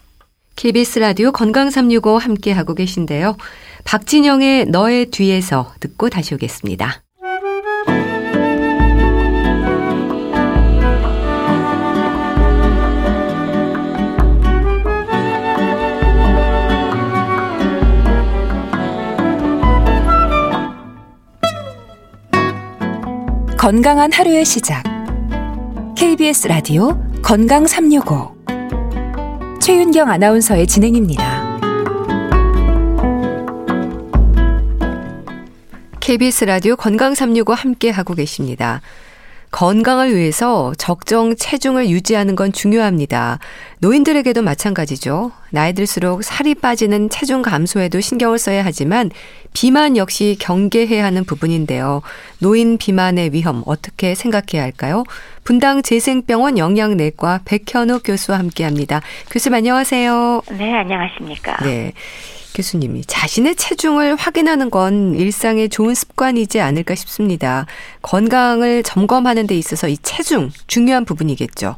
[0.55, 3.37] KBS 라디오 건강 365 함께 하고 계신데요.
[3.85, 7.01] 박진영의 너의 뒤에서 듣고 다시 오겠습니다.
[23.61, 24.81] 건강한 하루의 시작.
[25.95, 28.35] KBS 라디오 건강 365.
[29.61, 31.59] 최윤경 아나운서의 진행입니다.
[35.99, 38.81] KBS 라디오 건강 365 함께 하고 계십니다.
[39.51, 43.39] 건강을 위해서 적정 체중을 유지하는 건 중요합니다.
[43.79, 45.31] 노인들에게도 마찬가지죠.
[45.49, 49.11] 나이 들수록 살이 빠지는 체중 감소에도 신경을 써야 하지만
[49.53, 52.01] 비만 역시 경계해야 하는 부분인데요.
[52.39, 55.03] 노인 비만의 위험 어떻게 생각해야 할까요?
[55.43, 59.01] 분당 재생병원 영양내과 백현우 교수와 함께 합니다.
[59.29, 60.43] 교수님 안녕하세요.
[60.57, 61.57] 네, 안녕하십니까.
[61.65, 61.91] 네.
[62.53, 67.65] 교수님이 자신의 체중을 확인하는 건 일상의 좋은 습관이지 않을까 싶습니다.
[68.01, 71.75] 건강을 점검하는 데 있어서 이 체중 중요한 부분이겠죠.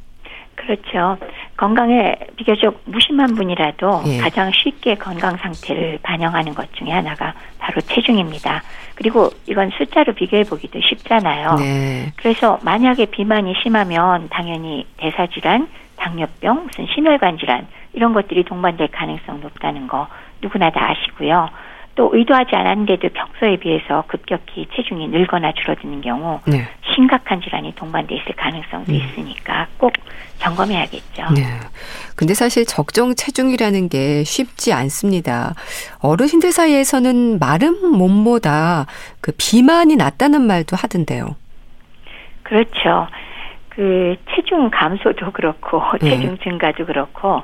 [0.55, 1.17] 그렇죠.
[1.57, 4.17] 건강에 비교적 무심한 분이라도 예.
[4.17, 8.63] 가장 쉽게 건강 상태를 반영하는 것 중에 하나가 바로 체중입니다.
[8.95, 11.55] 그리고 이건 숫자로 비교해 보기도 쉽잖아요.
[11.55, 12.13] 네.
[12.17, 19.88] 그래서 만약에 비만이 심하면 당연히 대사질환, 당뇨병, 무슨 심혈관 질환 이런 것들이 동반될 가능성 높다는
[19.88, 20.07] 거
[20.43, 21.49] 누구나 다 아시고요.
[21.95, 26.67] 또 의도하지 않았는데도 평소에 비해서 급격히 체중이 늘거나 줄어드는 경우 네.
[26.95, 28.95] 심각한 질환이 동반돼 있을 가능성도 음.
[28.95, 29.93] 있으니까 꼭
[30.39, 31.34] 점검해야겠죠.
[31.36, 31.43] 네.
[32.15, 35.53] 근데 사실 적정 체중이라는 게 쉽지 않습니다.
[36.01, 38.88] 어르신들 사이에서는 마른 몸보다
[39.21, 41.36] 그 비만이 낫다는 말도 하던데요.
[42.41, 43.08] 그렇죠.
[43.69, 46.10] 그 체중 감소도 그렇고 네.
[46.10, 47.43] 체중 증가도 그렇고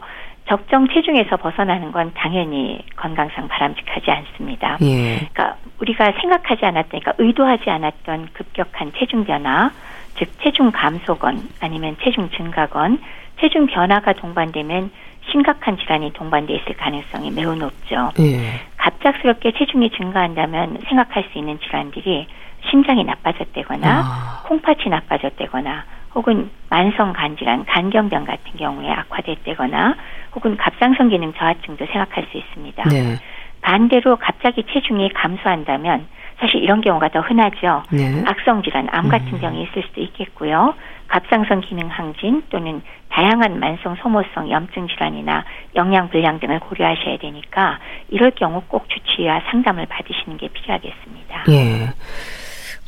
[0.49, 4.77] 적정 체중에서 벗어나는 건 당연히 건강상 바람직하지 않습니다.
[4.81, 5.17] 예.
[5.17, 9.71] 그러니까 우리가 생각하지 않았던, 그러니까 의도하지 않았던 급격한 체중 변화,
[10.17, 12.99] 즉 체중 감소건 아니면 체중 증가건,
[13.39, 14.89] 체중 변화가 동반되면
[15.31, 18.11] 심각한 질환이 동반돼 있을 가능성이 매우 높죠.
[18.19, 18.59] 예.
[18.77, 22.27] 갑작스럽게 체중이 증가한다면 생각할 수 있는 질환들이
[22.71, 24.43] 심장이 나빠졌다거나 아.
[24.47, 29.95] 콩팥이 나빠졌다거나 혹은 만성 간질환, 간경병 같은 경우에 악화됐다거나
[30.35, 32.83] 혹은 갑상선 기능 저하증도 생각할 수 있습니다.
[32.89, 33.15] 네.
[33.61, 36.07] 반대로 갑자기 체중이 감소한다면
[36.39, 37.83] 사실 이런 경우가 더 흔하죠.
[37.91, 38.23] 네.
[38.25, 39.39] 악성 질환, 암 같은 음.
[39.39, 40.73] 병이 있을 수도 있겠고요.
[41.09, 45.43] 갑상선 기능 항진 또는 다양한 만성 소모성 염증 질환이나
[45.75, 51.45] 영양 불량 등을 고려하셔야 되니까 이럴 경우 꼭 주치의와 상담을 받으시는 게 필요하겠습니다.
[51.49, 51.89] 예.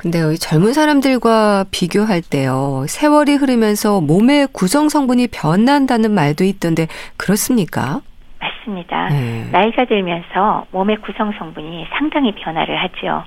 [0.01, 2.85] 근데 이 젊은 사람들과 비교할 때요.
[2.87, 6.87] 세월이 흐르면서 몸의 구성 성분이 변한다는 말도 있던데
[7.17, 8.01] 그렇습니까?
[8.39, 9.09] 맞습니다.
[9.09, 9.47] 네.
[9.51, 13.23] 나이가 들면서 몸의 구성 성분이 상당히 변화를 하죠.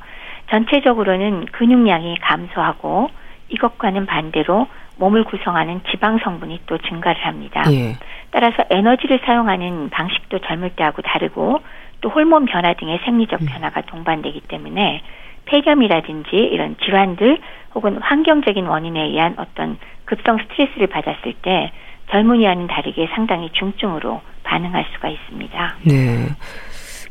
[0.51, 3.09] 전체적으로는 근육량이 감소하고
[3.51, 4.67] 이것과는 반대로
[4.99, 7.63] 몸을 구성하는 지방 성분이 또 증가를 합니다.
[7.71, 7.95] 예.
[8.33, 11.61] 따라서 에너지를 사용하는 방식도 젊을 때하고 다르고
[12.01, 13.47] 또 호르몬 변화 등의 생리적 음.
[13.47, 15.03] 변화가 동반되기 때문에
[15.47, 17.39] 폐렴이라든지 이런 질환들
[17.75, 21.73] 혹은 환경적인 원인에 의한 어떤 급성 스트레스를 받았을 때
[22.11, 25.77] 젊은이와는 다르게 상당히 중증으로 반응할 수가 있습니다.
[25.87, 26.29] 네.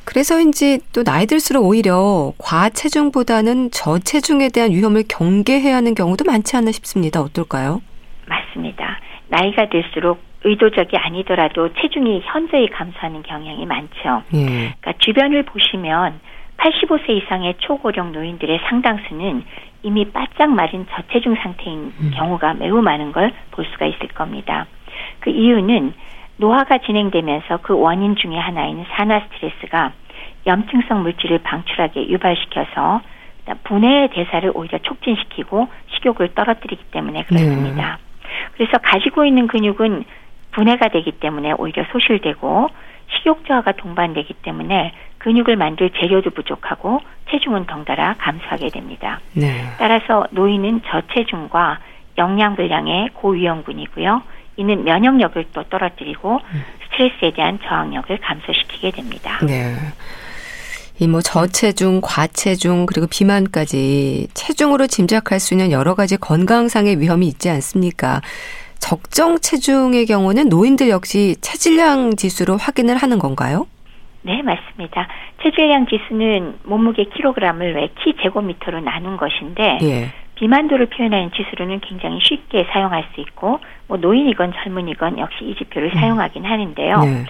[0.06, 7.22] 그래서인지 또 나이 들수록 오히려 과체중보다는 저체중에 대한 위험을 경계해야 하는 경우도 많지 않나 싶습니다.
[7.22, 7.82] 어떨까요?
[8.28, 9.00] 맞습니다.
[9.30, 14.24] 나이가 들수록 의도적이 아니더라도 체중이 현저히 감소하는 경향이 많죠.
[14.34, 14.46] 예.
[14.46, 16.20] 그러니까 주변을 보시면
[16.64, 19.44] 85세 이상의 초고령 노인들의 상당수는
[19.84, 22.12] 이미 바짝 마른 저체중 상태인 음.
[22.16, 24.66] 경우가 매우 많은 걸 볼 수가 있을 겁니다.
[25.20, 25.94] 그 이유는
[26.38, 29.94] 노화가 진행되면서 그 원인 중의 하나인 산화 스트레스가
[30.46, 33.02] 염증성 물질을 방출하게 유발시켜서
[33.64, 37.98] 분해 대사를 오히려 촉진시키고 식욕을 떨어뜨리기 때문에 그렇습니다.
[38.00, 38.30] 네.
[38.56, 40.04] 그래서 가지고 있는 근육은
[40.52, 42.70] 분해가 되기 때문에 오히려 소실되고
[43.10, 47.00] 식욕 저하가 동반되기 때문에 근육을 만들 재료도 부족하고
[47.32, 49.22] 체중은 덩달아 감소하게 됩니다.
[49.34, 49.66] 네.
[49.80, 51.80] 따라서 노인은 저체중과
[52.18, 54.22] 영양 불량의 고위험군이고요.
[54.58, 56.64] 이는 면역력을 또 떨어뜨리고 음.
[56.84, 59.40] 스트레스에 대한 저항력을 감소시키게 됩니다.
[59.46, 59.76] 네.
[61.00, 67.50] 이 뭐 저체중, 과체중 그리고 비만까지 체중으로 짐작할 수 있는 여러 가지 건강상의 위험이 있지
[67.50, 68.22] 않습니까?
[68.80, 73.66] 적정 체중의 경우는 노인들 역시 체질량 지수로 확인을 하는 건가요?
[74.24, 75.08] 네, 맞습니다.
[75.44, 80.10] 체질량 지수는 몸무게 킬로그램을 왜 키 제곱미터로 나눈 것인데 예.
[80.36, 86.00] 비만도를 표현하는 지수로는 굉장히 쉽게 사용할 수 있고 뭐 노인이건 젊은이건 역시 이 지표를 음.
[86.00, 87.00] 사용하긴 하는데요.
[87.00, 87.26] 네.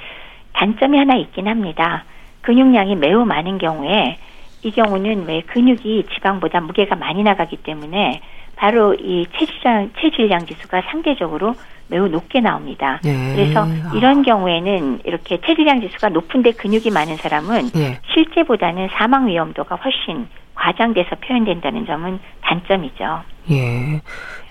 [0.53, 2.05] 단점이 하나 있긴 합니다.
[2.41, 4.17] 근육량이 매우 많은 경우에
[4.63, 8.21] 이 경우는 왜 근육이 지방보다 무게가 많이 나가기 때문에
[8.55, 11.55] 바로 이 체질량 체질량 지수가 상대적으로
[11.93, 12.99] 매우 높게 나옵니다.
[13.03, 13.33] 네.
[13.35, 17.99] 그래서 이런 경우에는 이렇게 체질량 지수가 높은데 근육이 많은 사람은 네.
[18.11, 23.21] 실제보다는 사망 위험도가 훨씬 과장돼서 표현된다는 점은 단점이죠.
[23.51, 24.01] 예.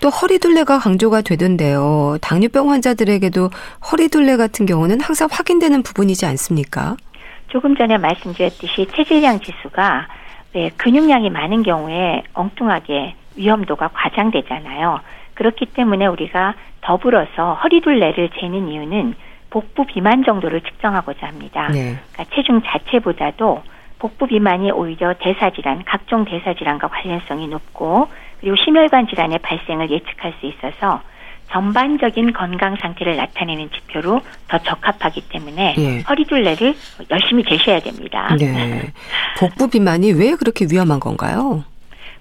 [0.01, 2.17] 또 허리둘레가 강조가 되던데요.
[2.21, 3.49] 당뇨병 환자들에게도
[3.91, 6.95] 허리둘레 같은 경우는 항상 확인되는 부분이지 않습니까?
[7.49, 10.07] 조금 전에 말씀드렸듯이 체질량 지수가
[10.53, 15.01] 네, 근육량이 많은 경우에 엉뚱하게 위험도가 과장되잖아요.
[15.33, 19.15] 그렇기 때문에 우리가 더불어서 허리둘레를 재는 이유는
[19.49, 21.69] 복부 비만 정도를 측정하고자 합니다.
[21.71, 21.97] 네.
[22.11, 23.63] 그러니까 체중 자체보다도
[23.99, 28.09] 복부 비만이 오히려 대사 질환, 각종 대사 질환과 관련성이 높고
[28.41, 31.01] 그리고 심혈관 질환의 발생을 예측할 수 있어서
[31.51, 36.01] 전반적인 건강 상태를 나타내는 지표로 더 적합하기 때문에 예.
[36.01, 36.73] 허리둘레를
[37.11, 38.35] 열심히 재셔야 됩니다.
[38.39, 38.91] 네.
[39.37, 41.63] 복부 비만이 왜 그렇게 위험한 건가요?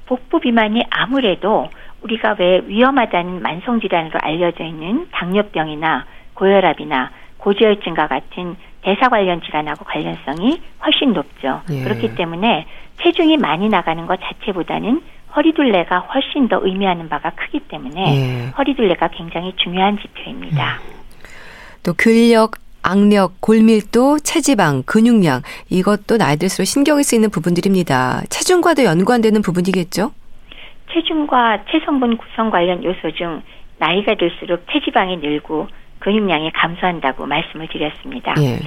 [0.07, 1.71] 복부 비만이 아무래도
[2.03, 10.61] 우리가 왜 위험하다는 만성 질환으로 알려져 있는 당뇨병이나 고혈압이나 고지혈증과 같은 대사 관련 질환하고 관련성이
[10.85, 11.63] 훨씬 높죠.
[11.71, 11.83] 예.
[11.85, 12.67] 그렇기 때문에
[13.03, 15.03] 체중이 많이 나가는 것 자체보다는
[15.35, 18.47] 허리둘레가 훨씬 더 의미하는 바가 크기 때문에 예.
[18.59, 20.81] 허리둘레가 굉장히 중요한 지표입니다.
[20.85, 21.03] 음.
[21.85, 28.23] 또 근력, 악력, 골밀도, 체지방, 근육량 이것도 나이 들수록 신경이 쓰이는 부분들입니다.
[28.29, 30.13] 체중과도 연관되는 부분이겠죠?
[30.91, 33.43] 체중과 체성분 구성 관련 요소 중
[33.79, 35.69] 나이가 들수록 체지방이 늘고
[35.99, 38.35] 근육량이 감소한다고 말씀을 드렸습니다.
[38.39, 38.59] 예.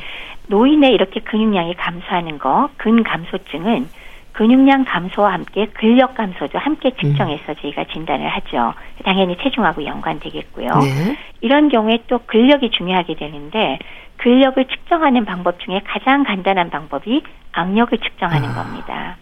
[0.47, 3.87] 노인의 이렇게 근육량이 감소하는 거, 근감소증은
[4.33, 7.55] 근육량 감소와 함께 근력 감소도 함께 측정해서 음.
[7.61, 8.73] 저희가 진단을 하죠.
[9.03, 10.67] 당연히 체중하고 연관되겠고요.
[10.67, 11.17] 네.
[11.39, 13.79] 이런 경우에 또 근력이 중요하게 되는데
[14.17, 17.23] 근력을 측정하는 방법 중에 가장 간단한 방법이
[17.53, 18.53] 악력을 측정하는 아.
[18.55, 19.17] 겁니다.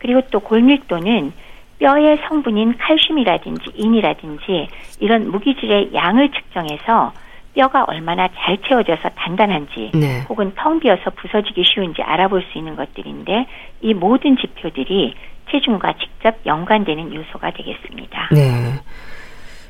[0.00, 1.32] 그리고 또 골밀도는
[1.78, 4.68] 뼈의 성분인 칼슘이라든지 인이라든지
[5.00, 7.12] 이런 무기질의 양을 측정해서
[7.54, 10.24] 뼈가 얼마나 잘 채워져서 단단한지 네.
[10.28, 13.46] 혹은 텅 비어서 부서지기 쉬운지 알아볼 수 있는 것들인데
[13.80, 15.14] 이 모든 지표들이
[15.50, 18.28] 체중과 직접 연관되는 요소가 되겠습니다.
[18.32, 18.74] 네.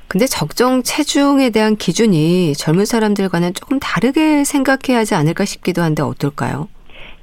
[0.08, 6.68] 근데 적정 체중에 대한 기준이 젊은 사람들과는 조금 다르게 생각해야 하지 않을까 싶기도 한데 어떨까요?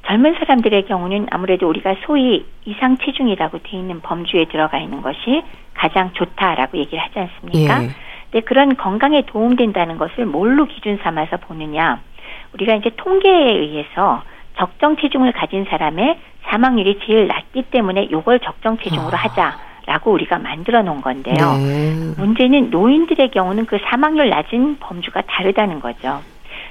[0.05, 6.11] 젊은 사람들의 경우는 아무래도 우리가 소위 이상 체중이라고 돼 있는 범주에 들어가 있는 것이 가장
[6.13, 7.83] 좋다라고 얘기를 하지 않습니까?
[7.83, 7.89] 예.
[8.31, 12.01] 근데 그런 건강에 도움된다는 것을 뭘로 기준 삼아서 보느냐?
[12.53, 14.23] 우리가 이제 통계에 의해서
[14.57, 19.21] 적정 체중을 가진 사람의 사망률이 제일 낮기 때문에 요걸 적정 체중으로 아.
[19.21, 21.35] 하자라고 우리가 만들어 놓은 건데요.
[21.35, 22.13] 네.
[22.17, 26.21] 문제는 노인들의 경우는 그 사망률 낮은 범주가 다르다는 거죠.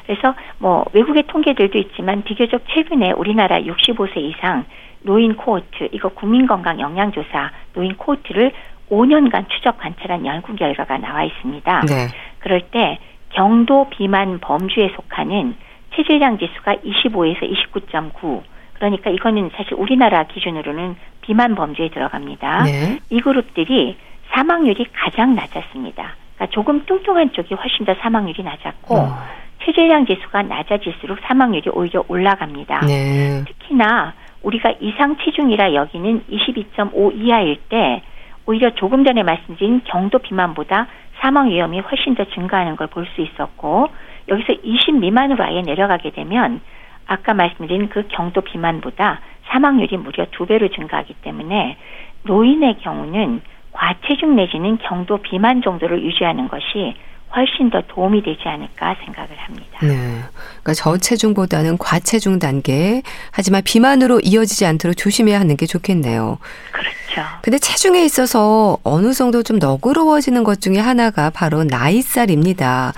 [0.07, 4.65] 그래서 뭐 외국의 통계들도 있지만 비교적 최근에 우리나라 65세 이상
[5.03, 8.53] 노인 코호트 이거 국민건강 영양조사 노인 코호트를
[8.91, 11.81] 5년간 추적 관찰한 연구 결과가 나와 있습니다.
[11.87, 12.09] 네.
[12.39, 12.99] 그럴 때
[13.31, 15.57] 경도 비만 범주에 속하는
[15.95, 17.41] 체질량 지수가 25에서
[17.73, 18.43] 29.9
[18.75, 22.65] 그러니까 이거는 사실 우리나라 기준으로는 비만 범주에 들어갑니다.
[22.65, 22.99] 네.
[23.11, 23.97] 이 그룹들이
[24.33, 26.15] 사망률이 가장 낮았습니다.
[26.35, 29.19] 그러니까 조금 뚱뚱한 쪽이 훨씬 더 사망률이 낮았고 어.
[29.65, 32.81] 체질량 지수가 낮아질수록 사망률이 오히려 올라갑니다.
[32.87, 33.45] 네.
[33.47, 38.03] 특히나 우리가 이상 체중이라 여기는 22.5 이하일 때
[38.47, 40.87] 오히려 조금 전에 말씀드린 경도 비만보다
[41.21, 43.89] 사망 위험이 훨씬 더 증가하는 걸 볼 수 있었고
[44.29, 46.61] 여기서 20 미만으로 아예 내려가게 되면
[47.07, 51.77] 아까 말씀드린 그 경도 비만보다 사망률이 무려 두 배로 증가하기 때문에
[52.25, 53.41] 노인의 경우는
[53.73, 56.95] 과체중 내지는 경도 비만 정도를 유지하는 것이
[57.35, 59.79] 훨씬 더 도움이 되지 않을까 생각을 합니다.
[59.83, 60.23] 네.
[60.63, 66.39] 그러니까 저체중보다는 과체중 단계, 하지만 비만으로 이어지지 않도록 조심해야 하는 게 좋겠네요.
[66.73, 67.23] 그렇죠.
[67.43, 72.93] 근데 체중에 있어서 어느 정도 좀 너그러워지는 것 중에 하나가 바로 나이살입니다.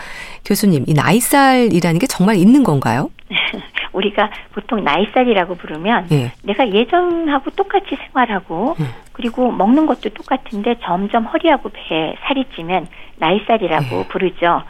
[0.44, 3.10] 교수님, 이 나이살이라는 게 정말 있는 건가요?
[3.92, 6.32] 우리가 보통 나이살이라고 부르면 예.
[6.42, 8.84] 내가 예전하고 똑같이 생활하고 예.
[9.16, 14.08] 그리고 먹는 것도 똑같은데 점점 허리하고 배에 살이 찌면 나이살이라고 예.
[14.08, 14.62] 부르죠.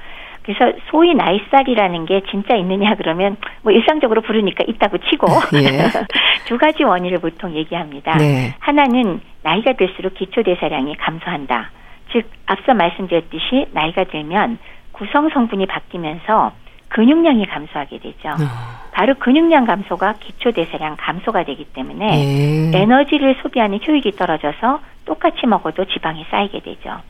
[0.43, 5.91] 그래서 소위 나이살이라는 게 진짜 있느냐 그러면 뭐 일상적으로 부르니까 있다고 치고 예.
[6.47, 8.17] 두 가지 원인을 보통 얘기합니다.
[8.19, 8.55] 네.
[8.61, 11.73] 하나는 나이가 들수록 기초 대사량이 감소한다.
[12.13, 14.59] 즉 앞서 말씀드렸듯이 나이가 들면
[14.93, 16.53] 구성 성분이 바뀌면서
[16.89, 18.29] 근육량이 감소하게 되죠.
[18.31, 18.87] 어.
[18.93, 22.79] 바로 근육량 감소가 기초 대사량 감소가 되기 때문에 예.
[22.79, 27.01] 에너지를 소비하는 효율이 떨어져서 똑같이 먹어도 지방이 쌓이게 되죠.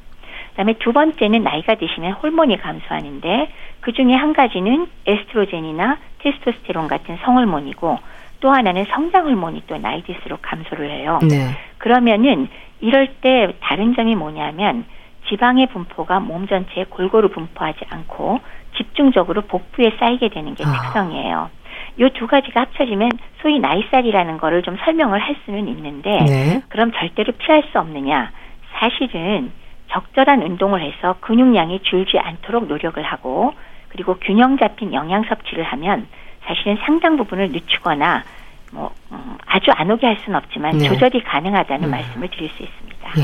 [0.50, 7.98] 그다음에 두 번째는 나이가 드시면 호르몬이 감소하는데 그 중에 한 가지는 에스트로겐이나 테스토스테론 같은 성호르몬이고
[8.40, 11.20] 또 하나는 성장 호르몬이 또 나이 들수록 감소를 해요.
[11.22, 11.50] 네.
[11.78, 12.48] 그러면은
[12.80, 14.84] 이럴 때 다른 점이 뭐냐면
[15.28, 18.40] 지방의 분포가 몸 전체에 골고루 분포하지 않고
[18.76, 20.72] 집중적으로 복부에 쌓이게 되는 게 아.
[20.72, 21.50] 특성이에요.
[21.98, 23.10] 요 두 가지가 합쳐지면
[23.40, 26.62] 소위 나이살이라는 거를 좀 설명을 할 수는 있는데 네.
[26.68, 28.30] 그럼 절대로 피할 수 없느냐?
[28.78, 29.50] 사실은
[29.88, 33.54] 적절한 운동을 해서 근육량이 줄지 않도록 노력을 하고
[33.88, 36.06] 그리고 균형 잡힌 영양 섭취를 하면
[36.44, 38.24] 사실은 상당 부분을 늦추거나
[38.72, 40.88] 뭐 음, 아주 안 오게 할 수는 없지만 네.
[40.88, 41.90] 조절이 가능하다는 음.
[41.90, 43.12] 말씀을 드릴 수 있습니다.
[43.16, 43.22] 네.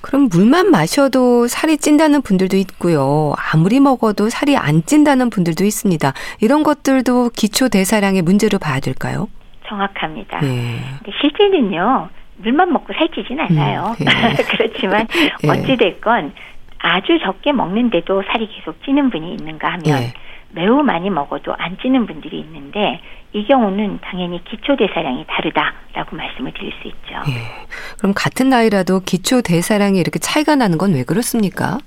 [0.00, 3.34] 그럼 물만 마셔도 살이 찐다는 분들도 있고요.
[3.52, 6.12] 아무리 먹어도 살이 안 찐다는 분들도 있습니다.
[6.40, 9.28] 이런 것들도 기초 대사량의 문제로 봐야 될까요?
[9.66, 10.40] 정확합니다.
[10.40, 10.80] 네.
[11.20, 12.08] 실제는요.
[12.38, 13.96] 물만 먹고 살찌진 않아요.
[14.00, 14.42] 음, 네.
[14.56, 15.06] 그렇지만
[15.42, 15.50] 네.
[15.50, 16.32] 어찌 됐건
[16.78, 20.12] 아주 적게 먹는데도 살이 계속 찌는 분이 있는가 하면 네.
[20.50, 23.00] 매우 많이 먹어도 안 찌는 분들이 있는데
[23.32, 27.14] 이 경우는 당연히 기초 대사량이 다르다라고 말씀을 드릴 수 있죠.
[27.28, 27.66] 예.
[27.98, 31.78] 그럼 같은 나이라도 기초 대사량이 이렇게 차이가 나는 건 왜 그렇습니까?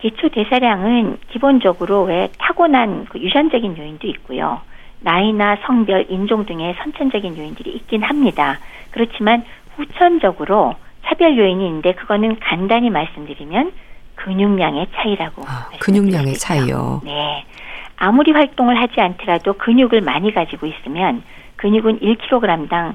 [0.00, 4.60] 기초 대사량은 기본적으로 왜 타고난 그 유전적인 요인도 있고요.
[5.00, 8.58] 나이나 성별, 인종 등의 선천적인 요인들이 있긴 합니다.
[8.90, 9.44] 그렇지만
[9.76, 13.72] 후천적으로 차별 요인이 있는데 그거는 간단히 말씀드리면
[14.16, 15.42] 근육량의 차이라고.
[15.46, 17.02] 아, 근육량의 차이요.
[17.04, 17.44] 네.
[17.96, 21.22] 아무리 활동을 하지 않더라도 근육을 많이 가지고 있으면
[21.56, 22.94] 근육은 1kg당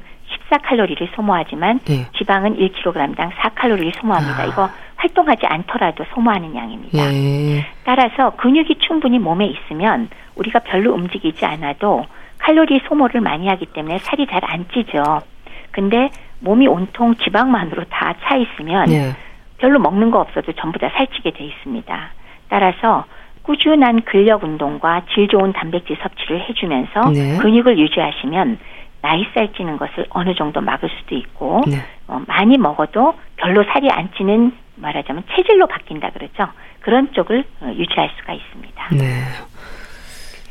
[0.49, 2.05] 14칼로리를 소모하지만 네.
[2.17, 4.43] 지방은 1kg당 4칼로리를 소모합니다.
[4.43, 4.45] 아.
[4.45, 6.97] 이거 활동하지 않더라도 소모하는 양입니다.
[7.13, 7.65] 예.
[7.83, 12.05] 따라서 근육이 충분히 몸에 있으면 우리가 별로 움직이지 않아도
[12.37, 15.21] 칼로리 소모를 많이 하기 때문에 살이 잘 안 찌죠.
[15.71, 16.09] 근데
[16.39, 19.11] 몸이 온통 지방만으로 다 차 있으면 네.
[19.57, 22.09] 별로 먹는 거 없어도 전부 다 살찌게 돼 있습니다.
[22.49, 23.05] 따라서
[23.43, 27.37] 꾸준한 근력 운동과 질 좋은 단백질 섭취를 해주면서 네.
[27.37, 28.59] 근육을 유지하시면
[29.01, 31.77] 나이 살 찌는 것을 어느 정도 막을 수도 있고 네.
[32.07, 36.47] 어, 많이 먹어도 별로 살이 안 찌는 말하자면 체질로 바뀐다 그러죠.
[36.81, 38.87] 그런 쪽을 어, 유지할 수가 있습니다.
[38.91, 39.23] 네.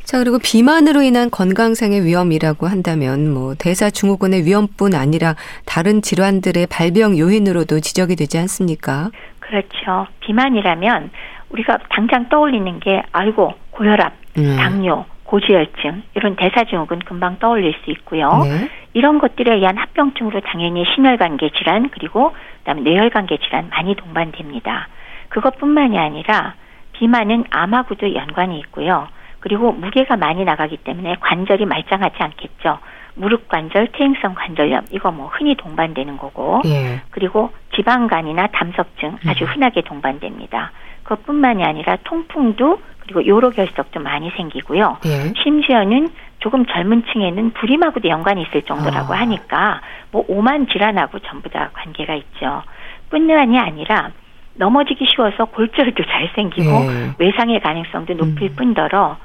[0.03, 5.35] 자, 그리고 비만으로 인한 건강상의 위험이라고 한다면 뭐 대사 증후군의 위험뿐 아니라
[5.65, 9.09] 다른 질환들의 발병 요인으로도 지적이 되지 않습니까?
[9.39, 10.07] 그렇죠.
[10.19, 11.11] 비만이라면
[11.51, 14.57] 우리가 당장 떠올리는 게 아이고 고혈압, 음.
[14.57, 18.29] 당뇨, 고지혈증 이런 대사증후군 금방 떠올릴 수 있고요.
[18.43, 18.69] 네.
[18.93, 24.87] 이런 것들에 의한 합병증으로 당연히 심혈관계 질환 그리고 그다음에 뇌혈관계 질환 많이 동반됩니다.
[25.29, 26.55] 그것뿐만이 아니라
[26.93, 29.07] 비만은 암하고도 연관이 있고요.
[29.39, 32.79] 그리고 무게가 많이 나가기 때문에 관절이 말짱하지 않겠죠.
[33.15, 36.61] 무릎 관절, 퇴행성 관절염 이거 뭐 흔히 동반되는 거고.
[36.65, 37.01] 예.
[37.09, 39.49] 그리고 지방간이나 담석증 아주 음.
[39.49, 40.71] 흔하게 동반됩니다.
[41.03, 44.97] 그것뿐만이 아니라 통풍도 그리고 요로 결석도 많이 생기고요.
[45.05, 45.33] 예.
[45.43, 49.19] 심지어는 조금 젊은 층에는 불임하고도 연관이 있을 정도라고 아.
[49.19, 49.81] 하니까
[50.11, 52.63] 뭐 오만 질환하고 전부 다 관계가 있죠.
[53.09, 54.11] 뿐만이 아니라
[54.55, 57.11] 넘어지기 쉬워서 골절도 잘 생기고 예.
[57.17, 58.55] 외상의 가능성도 높을 음.
[58.55, 59.17] 뿐더러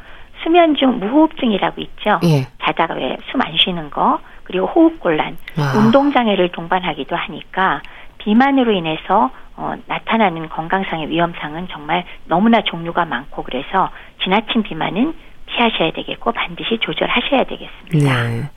[0.43, 2.21] 수면 중 무호흡증이라고 있죠.
[2.25, 2.47] 예.
[2.65, 5.79] 자다가 왜 숨 안 쉬는 거 그리고 호흡곤란, 아.
[5.79, 7.81] 운동 장애를 동반하기도 하니까
[8.27, 13.89] 비만으로 인해서 어, 나타나는 건강상의 위험상은 정말 너무나 종류가 많고 그래서
[14.25, 15.15] 지나친 비만은
[15.47, 18.23] 피하셔야 되겠고 반드시 조절하셔야 되겠습니다.
[18.25, 18.51] 네.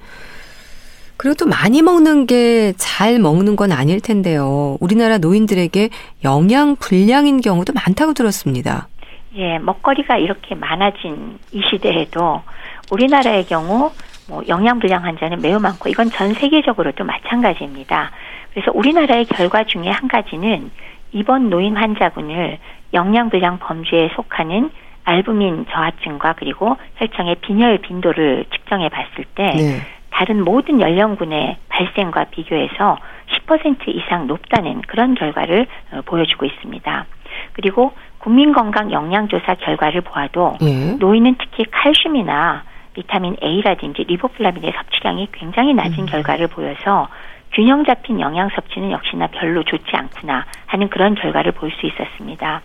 [1.18, 4.78] 그리고 또 많이 먹는 게 잘 먹는 건 아닐 텐데요.
[4.80, 5.90] 우리나라 노인들에게
[6.24, 8.88] 영양 불량인 경우도 많다고 들었습니다.
[9.36, 12.42] 예, 먹거리가 이렇게 많아진 이 시대에도
[12.92, 13.92] 우리나라의 경우
[14.28, 18.12] 뭐 영양 불량 환자는 매우 많고 이건 전 세계적으로도 마찬가지입니다.
[18.54, 20.72] 그래서 우리나라의 결과 중에 한 가지는
[21.12, 22.58] 이번 노인 환자군을
[22.94, 24.70] 영양 불량 범주에 속하는
[25.04, 29.82] 알부민 저하증과 그리고 혈청의 빈혈 빈도를 측정해 봤을 때 네.
[30.12, 32.98] 다른 모든 연령군의 발생과 비교해서
[33.48, 37.06] 10% 이상 높다는 그런 결과를 어, 보여주고 있습니다.
[37.54, 40.96] 그리고 국민건강 영양조사 결과를 보아도 예.
[41.00, 46.06] 노인은 특히 칼슘이나 비타민 A라든지 리보플라민의 섭취량이 굉장히 낮은 음.
[46.06, 47.08] 결과를 보여서
[47.52, 52.62] 균형 잡힌 영양 섭취는 역시나 별로 좋지 않구나 하는 그런 결과를 볼 수 있었습니다.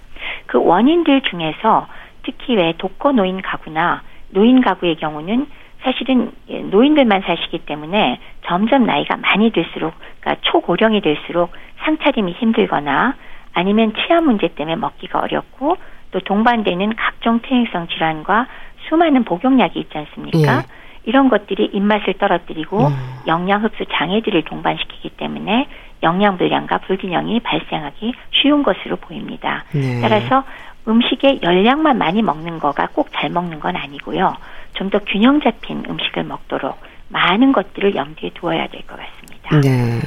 [0.46, 1.86] 그 원인들 중에서
[2.22, 5.46] 특히 왜 독거 노인 가구나 노인 가구의 경우는
[5.82, 6.32] 사실은
[6.70, 11.52] 노인들만 사시기 때문에 점점 나이가 많이 들수록 그러니까 초고령이 될수록
[11.84, 13.14] 상차림이 힘들거나
[13.52, 15.76] 아니면 치아 문제 때문에 먹기가 어렵고
[16.10, 18.46] 또 동반되는 각종 퇴행성 질환과
[18.88, 20.38] 수많은 복용약이 있지 않습니까?
[20.58, 20.83] 예.
[21.06, 22.94] 이런 것들이 입맛을 떨어뜨리고 음.
[23.26, 25.66] 영양 흡수 장애들을 동반시키기 때문에
[26.02, 29.64] 영양 불량과 불균형이 발생하기 쉬운 것으로 보입니다.
[29.72, 30.00] 네.
[30.02, 30.44] 따라서
[30.86, 34.36] 음식의 열량만 많이 먹는 거가 꼭 잘 먹는 건 아니고요.
[34.74, 36.76] 좀 더 균형 잡힌 음식을 먹도록
[37.08, 39.60] 많은 것들을 염두에 두어야 될 것 같습니다.
[39.60, 40.00] 네.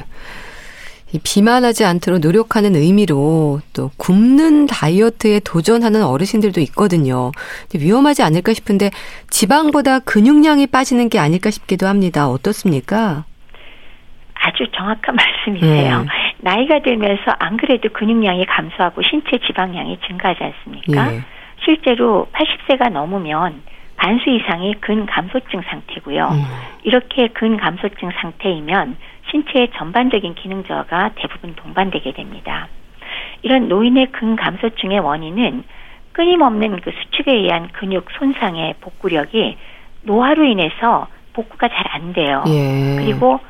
[1.22, 7.32] 비만하지 않도록 노력하는 의미로 또 굶는 다이어트에 도전하는 어르신들도 있거든요.
[7.74, 8.90] 위험하지 않을까 싶은데
[9.30, 12.28] 지방보다 근육량이 빠지는 게 아닐까 싶기도 합니다.
[12.28, 13.24] 어떻습니까?
[14.34, 16.00] 아주 정확한 말씀이세요.
[16.02, 16.06] 네.
[16.40, 21.10] 나이가 들면서 안 그래도 근육량이 감소하고 신체 지방량이 증가하지 않습니까?
[21.10, 21.20] 네.
[21.64, 23.62] 실제로 80세가 넘으면
[23.98, 26.28] 반수 이상이 근감소증 상태고요.
[26.28, 26.44] 음.
[26.84, 28.96] 이렇게 근감소증 상태이면
[29.30, 32.68] 신체의 전반적인 기능 저하가 대부분 동반되게 됩니다.
[33.42, 35.64] 이런 노인의 근감소증의 원인은
[36.12, 39.56] 끊임없는 그 수축에 의한 근육 손상의 복구력이
[40.02, 42.44] 노화로 인해서 복구가 잘 안 돼요.
[42.46, 42.96] 예.
[42.96, 43.40] 그리고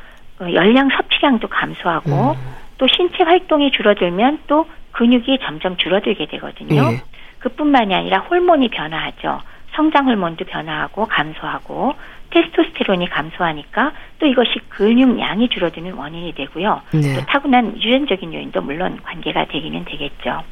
[0.40, 2.54] 어, 열량 섭취량도 감소하고 음.
[2.78, 6.92] 또 신체 활동이 줄어들면 또 근육이 점점 줄어들게 되거든요.
[6.92, 7.02] 예.
[7.40, 9.40] 그뿐만이 아니라 호르몬이 변화하죠.
[9.78, 11.94] 성장 호르몬도 변화하고 감소하고
[12.30, 16.82] 테스토스테론이 감소하니까 또 이것이 근육량이 줄어드는 원인이 되고요.
[16.94, 17.14] 네.
[17.14, 20.42] 또 타고난 유전적인 요인도 물론 관계가 되기는 되겠죠.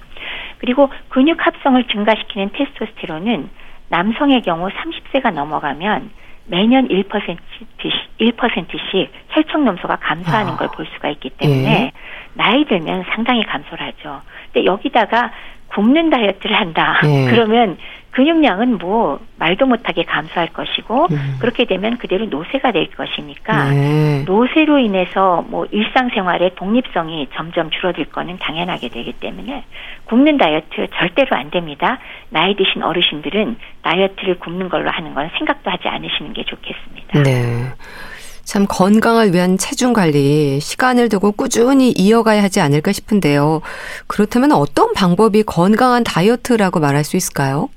[0.58, 3.50] 그리고 근육 합성을 증가시키는 테스토스테론은
[3.88, 6.10] 남성의 경우 30세가 넘어가면
[6.46, 7.36] 매년 1%씩,
[8.20, 10.56] 1%씩 혈청 넘소가 감소하는 아.
[10.56, 11.92] 걸볼 수가 있기 때문에 예.
[12.34, 14.22] 나이 들면 상당히 감소를 하죠.
[14.52, 15.32] 근데 여기다가
[15.68, 17.00] 굶는 다이어트를 한다.
[17.04, 17.26] 예.
[17.30, 17.76] 그러면
[18.16, 21.36] 근육량은 뭐 말도 못하게 감소할 것이고 음.
[21.38, 24.22] 그렇게 되면 그대로 노쇠가 될 것이니까 네.
[24.24, 29.64] 노쇠로 인해서 뭐 일상생활의 독립성이 점점 줄어들 거는 당연하게 되기 때문에
[30.06, 31.98] 굶는 다이어트 절대로 안 됩니다.
[32.30, 37.22] 나이 드신 어르신들은 다이어트를 굶는 걸로 하는 건 생각도 하지 않으시는 게 좋겠습니다.
[37.22, 37.70] 네.
[38.46, 43.60] 참 건강을 위한 체중 관리 시간을 두고 꾸준히 이어가야 하지 않을까 싶은데요.
[44.06, 47.68] 그렇다면 어떤 방법이 건강한 다이어트라고 말할 수 있을까요?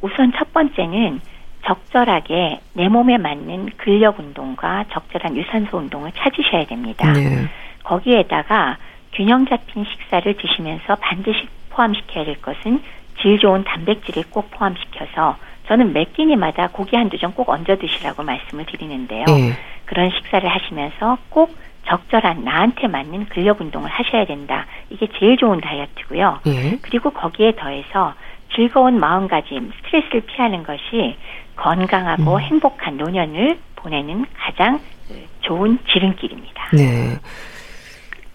[0.00, 1.20] 우선 첫 번째는
[1.66, 7.12] 적절하게 내 몸에 맞는 근력 운동과 적절한 유산소 운동을 찾으셔야 됩니다.
[7.12, 7.46] 네.
[7.84, 8.78] 거기에다가
[9.12, 12.82] 균형 잡힌 식사를 드시면서 반드시 포함시켜야 될 것은
[13.20, 15.36] 질 좋은 단백질을 꼭 포함시켜서
[15.68, 19.24] 저는 매 끼니마다 고기 한두 점 꼭 얹어 드시라고 말씀을 드리는데요.
[19.26, 19.52] 네.
[19.84, 21.54] 그런 식사를 하시면서 꼭
[21.86, 24.66] 적절한 나한테 맞는 근력 운동을 하셔야 된다.
[24.90, 26.40] 이게 제일 좋은 다이어트고요.
[26.44, 26.78] 네.
[26.82, 28.14] 그리고 거기에 더해서
[28.54, 31.16] 즐거운 마음가짐, 스트레스를 피하는 것이
[31.56, 32.40] 건강하고 음.
[32.40, 34.80] 행복한 노년을 보내는 가장
[35.42, 36.70] 좋은 지름길입니다.
[36.72, 37.16] 네.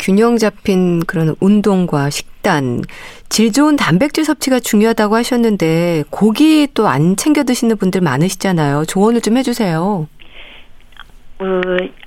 [0.04, 2.82] 균형 잡힌 그런 운동과 식단,
[3.30, 8.84] 질 좋은 단백질 섭취가 중요하다고 하셨는데 고기 또 안 챙겨 드시는 분들 많으시잖아요.
[8.84, 10.08] 조언을 좀 해주세요.
[11.40, 11.46] 어,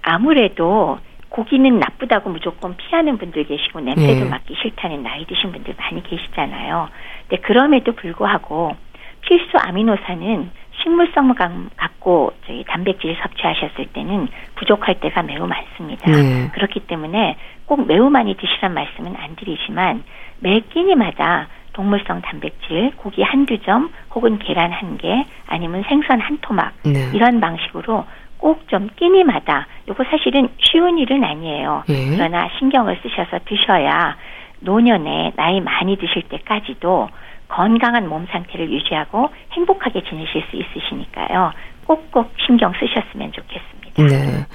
[0.03, 0.99] 아무래도
[1.31, 4.29] 고기는 나쁘다고 무조건 피하는 분들 계시고 냄새도 네.
[4.29, 6.89] 맡기 싫다는 나이 드신 분들 많이 계시잖아요.
[7.29, 8.77] 근데 그럼에도 불구하고
[9.23, 10.51] 필수 아미노산은
[10.83, 11.35] 식물성
[11.77, 16.11] 갖고 저희 단백질 섭취하셨을 때는 부족할 때가 매우 많습니다.
[16.11, 16.51] 네.
[16.53, 20.03] 그렇기 때문에 꼭 매우 많이 드시란 말씀은 안 드리지만
[20.41, 26.73] 매 끼니마다 동물성 단백질 고기 한두 점 혹은 계란 한 개 아니면 생선 한 토막
[26.85, 27.11] 네.
[27.13, 28.05] 이런 방식으로
[28.39, 31.85] 꼭 좀 끼니마다 요거 사실은 쉬운 일은 아니에요.
[31.89, 32.17] 네.
[32.17, 34.17] 그러나 신경을 쓰셔서 드셔야
[34.61, 37.09] 노년에 나이 많이 드실 때까지도
[37.49, 41.53] 건강한 몸 상태를 유지하고 행복하게 지내실 수 있으시니까요.
[41.87, 44.03] 꼭꼭 신경 쓰셨으면 좋겠습니다.
[44.03, 44.47] 네.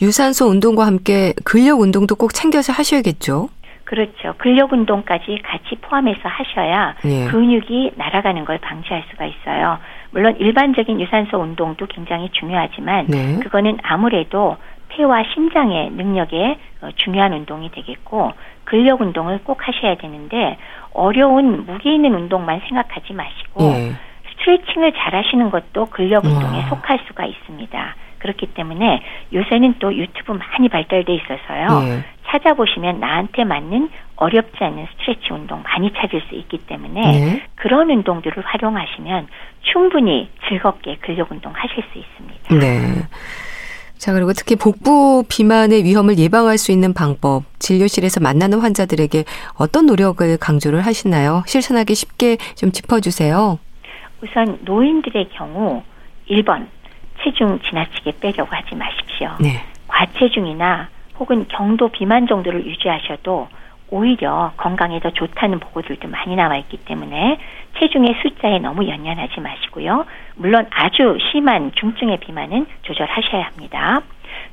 [0.00, 3.48] 유산소 운동과 함께 근력 운동도 꼭 챙겨서 하셔야겠죠?
[3.84, 4.34] 그렇죠.
[4.36, 7.26] 근력 운동까지 같이 포함해서 하셔야 예.
[7.28, 9.78] 근육이 날아가는 걸 방지할 수가 있어요.
[10.10, 13.38] 물론 일반적인 유산소 운동도 굉장히 중요하지만 네.
[13.40, 14.58] 그거는 아무래도
[14.88, 18.32] 폐와 심장의 능력에 어, 중요한 운동이 되겠고
[18.64, 20.58] 근력 운동을 꼭 하셔야 되는데
[20.92, 23.92] 어려운 무게 있는 운동만 생각하지 마시고 예.
[24.30, 26.68] 스트레칭을 잘 하시는 것도 근력 운동에 와.
[26.68, 27.96] 속할 수가 있습니다.
[28.18, 31.82] 그렇기 때문에 요새는 또 유튜브 많이 발달돼 있어서요.
[31.88, 32.04] 예.
[32.28, 37.42] 찾아보시면 나한테 맞는 어렵지 않은 스트레치 운동 많이 찾을 수 있기 때문에 네.
[37.54, 39.28] 그런 운동들을 활용하시면
[39.62, 42.54] 충분히 즐겁게 근력 운동 하실 수 있습니다.
[42.54, 43.02] 네.
[43.98, 49.24] 자, 그리고 특히 복부 비만의 위험을 예방할 수 있는 방법, 진료실에서 만나는 환자들에게
[49.58, 51.42] 어떤 노력을 강조를 하시나요?
[51.46, 53.58] 실천하기 쉽게 좀 짚어주세요.
[54.22, 55.82] 우선 노인들의 경우
[56.30, 56.66] 1번
[57.22, 59.30] 체중 지나치게 빼려고 하지 마십시오.
[59.40, 59.64] 네.
[59.88, 60.88] 과체중이나
[61.18, 63.48] 혹은 경도 비만 정도를 유지하셔도
[63.90, 67.38] 오히려 건강에 더 좋다는 보고들도 많이 나와 있기 때문에
[67.78, 70.04] 체중의 숫자에 너무 연연하지 마시고요.
[70.36, 74.02] 물론 아주 심한 중증의 비만은 조절하셔야 합니다.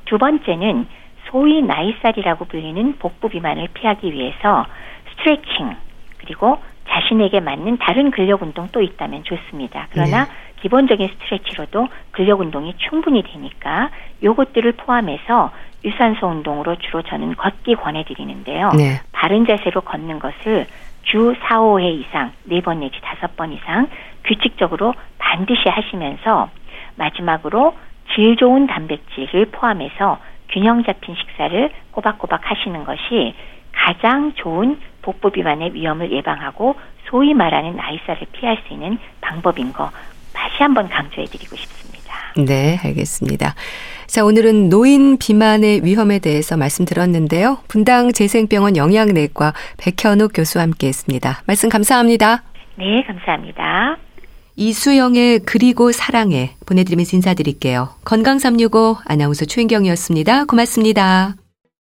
[0.06, 0.86] 두 번째는
[1.30, 4.66] 소위 나이살이라고 불리는 복부 비만을 피하기 위해서
[5.10, 5.76] 스트레칭
[6.18, 6.58] 그리고
[6.88, 9.88] 자신에게 맞는 다른 근력 운동 또 있다면 좋습니다.
[9.90, 10.30] 그러나 네.
[10.62, 13.90] 기본적인 스트레치로도 근력 운동이 충분히 되니까
[14.22, 15.50] 요것들을 포함해서
[15.86, 18.70] 유산소 운동으로 주로 저는 걷기 권해드리는데요.
[18.76, 19.00] 네.
[19.12, 20.66] 바른 자세로 걷는 것을
[21.04, 23.88] 주 4, 5회 이상, 4번 내지 5번 이상
[24.24, 26.50] 규칙적으로 반드시 하시면서
[26.96, 27.74] 마지막으로
[28.14, 30.18] 질 좋은 단백질을 포함해서
[30.50, 33.34] 균형 잡힌 식사를 꼬박꼬박 하시는 것이
[33.72, 36.74] 가장 좋은 복부 비만의 위험을 예방하고
[37.08, 39.90] 소위 말하는 나이살을 피할 수 있는 방법인 거
[40.32, 41.95] 다시 한번 강조해 드리고 싶습니다.
[42.36, 43.54] 네, 알겠습니다.
[44.06, 47.58] 자, 오늘은 노인 비만의 위험에 대해서 말씀 들었는데요.
[47.68, 51.42] 분당 재생병원 영양내과 백현욱 교수와 함께 했습니다.
[51.46, 52.42] 말씀 감사합니다.
[52.78, 53.96] 네, 감사합니다.
[54.56, 57.90] 이수영의 그리고 사랑해 보내드리면서 인사드릴게요.
[58.04, 60.44] 건강365 아나운서 최인경이었습니다.
[60.44, 61.34] 고맙습니다.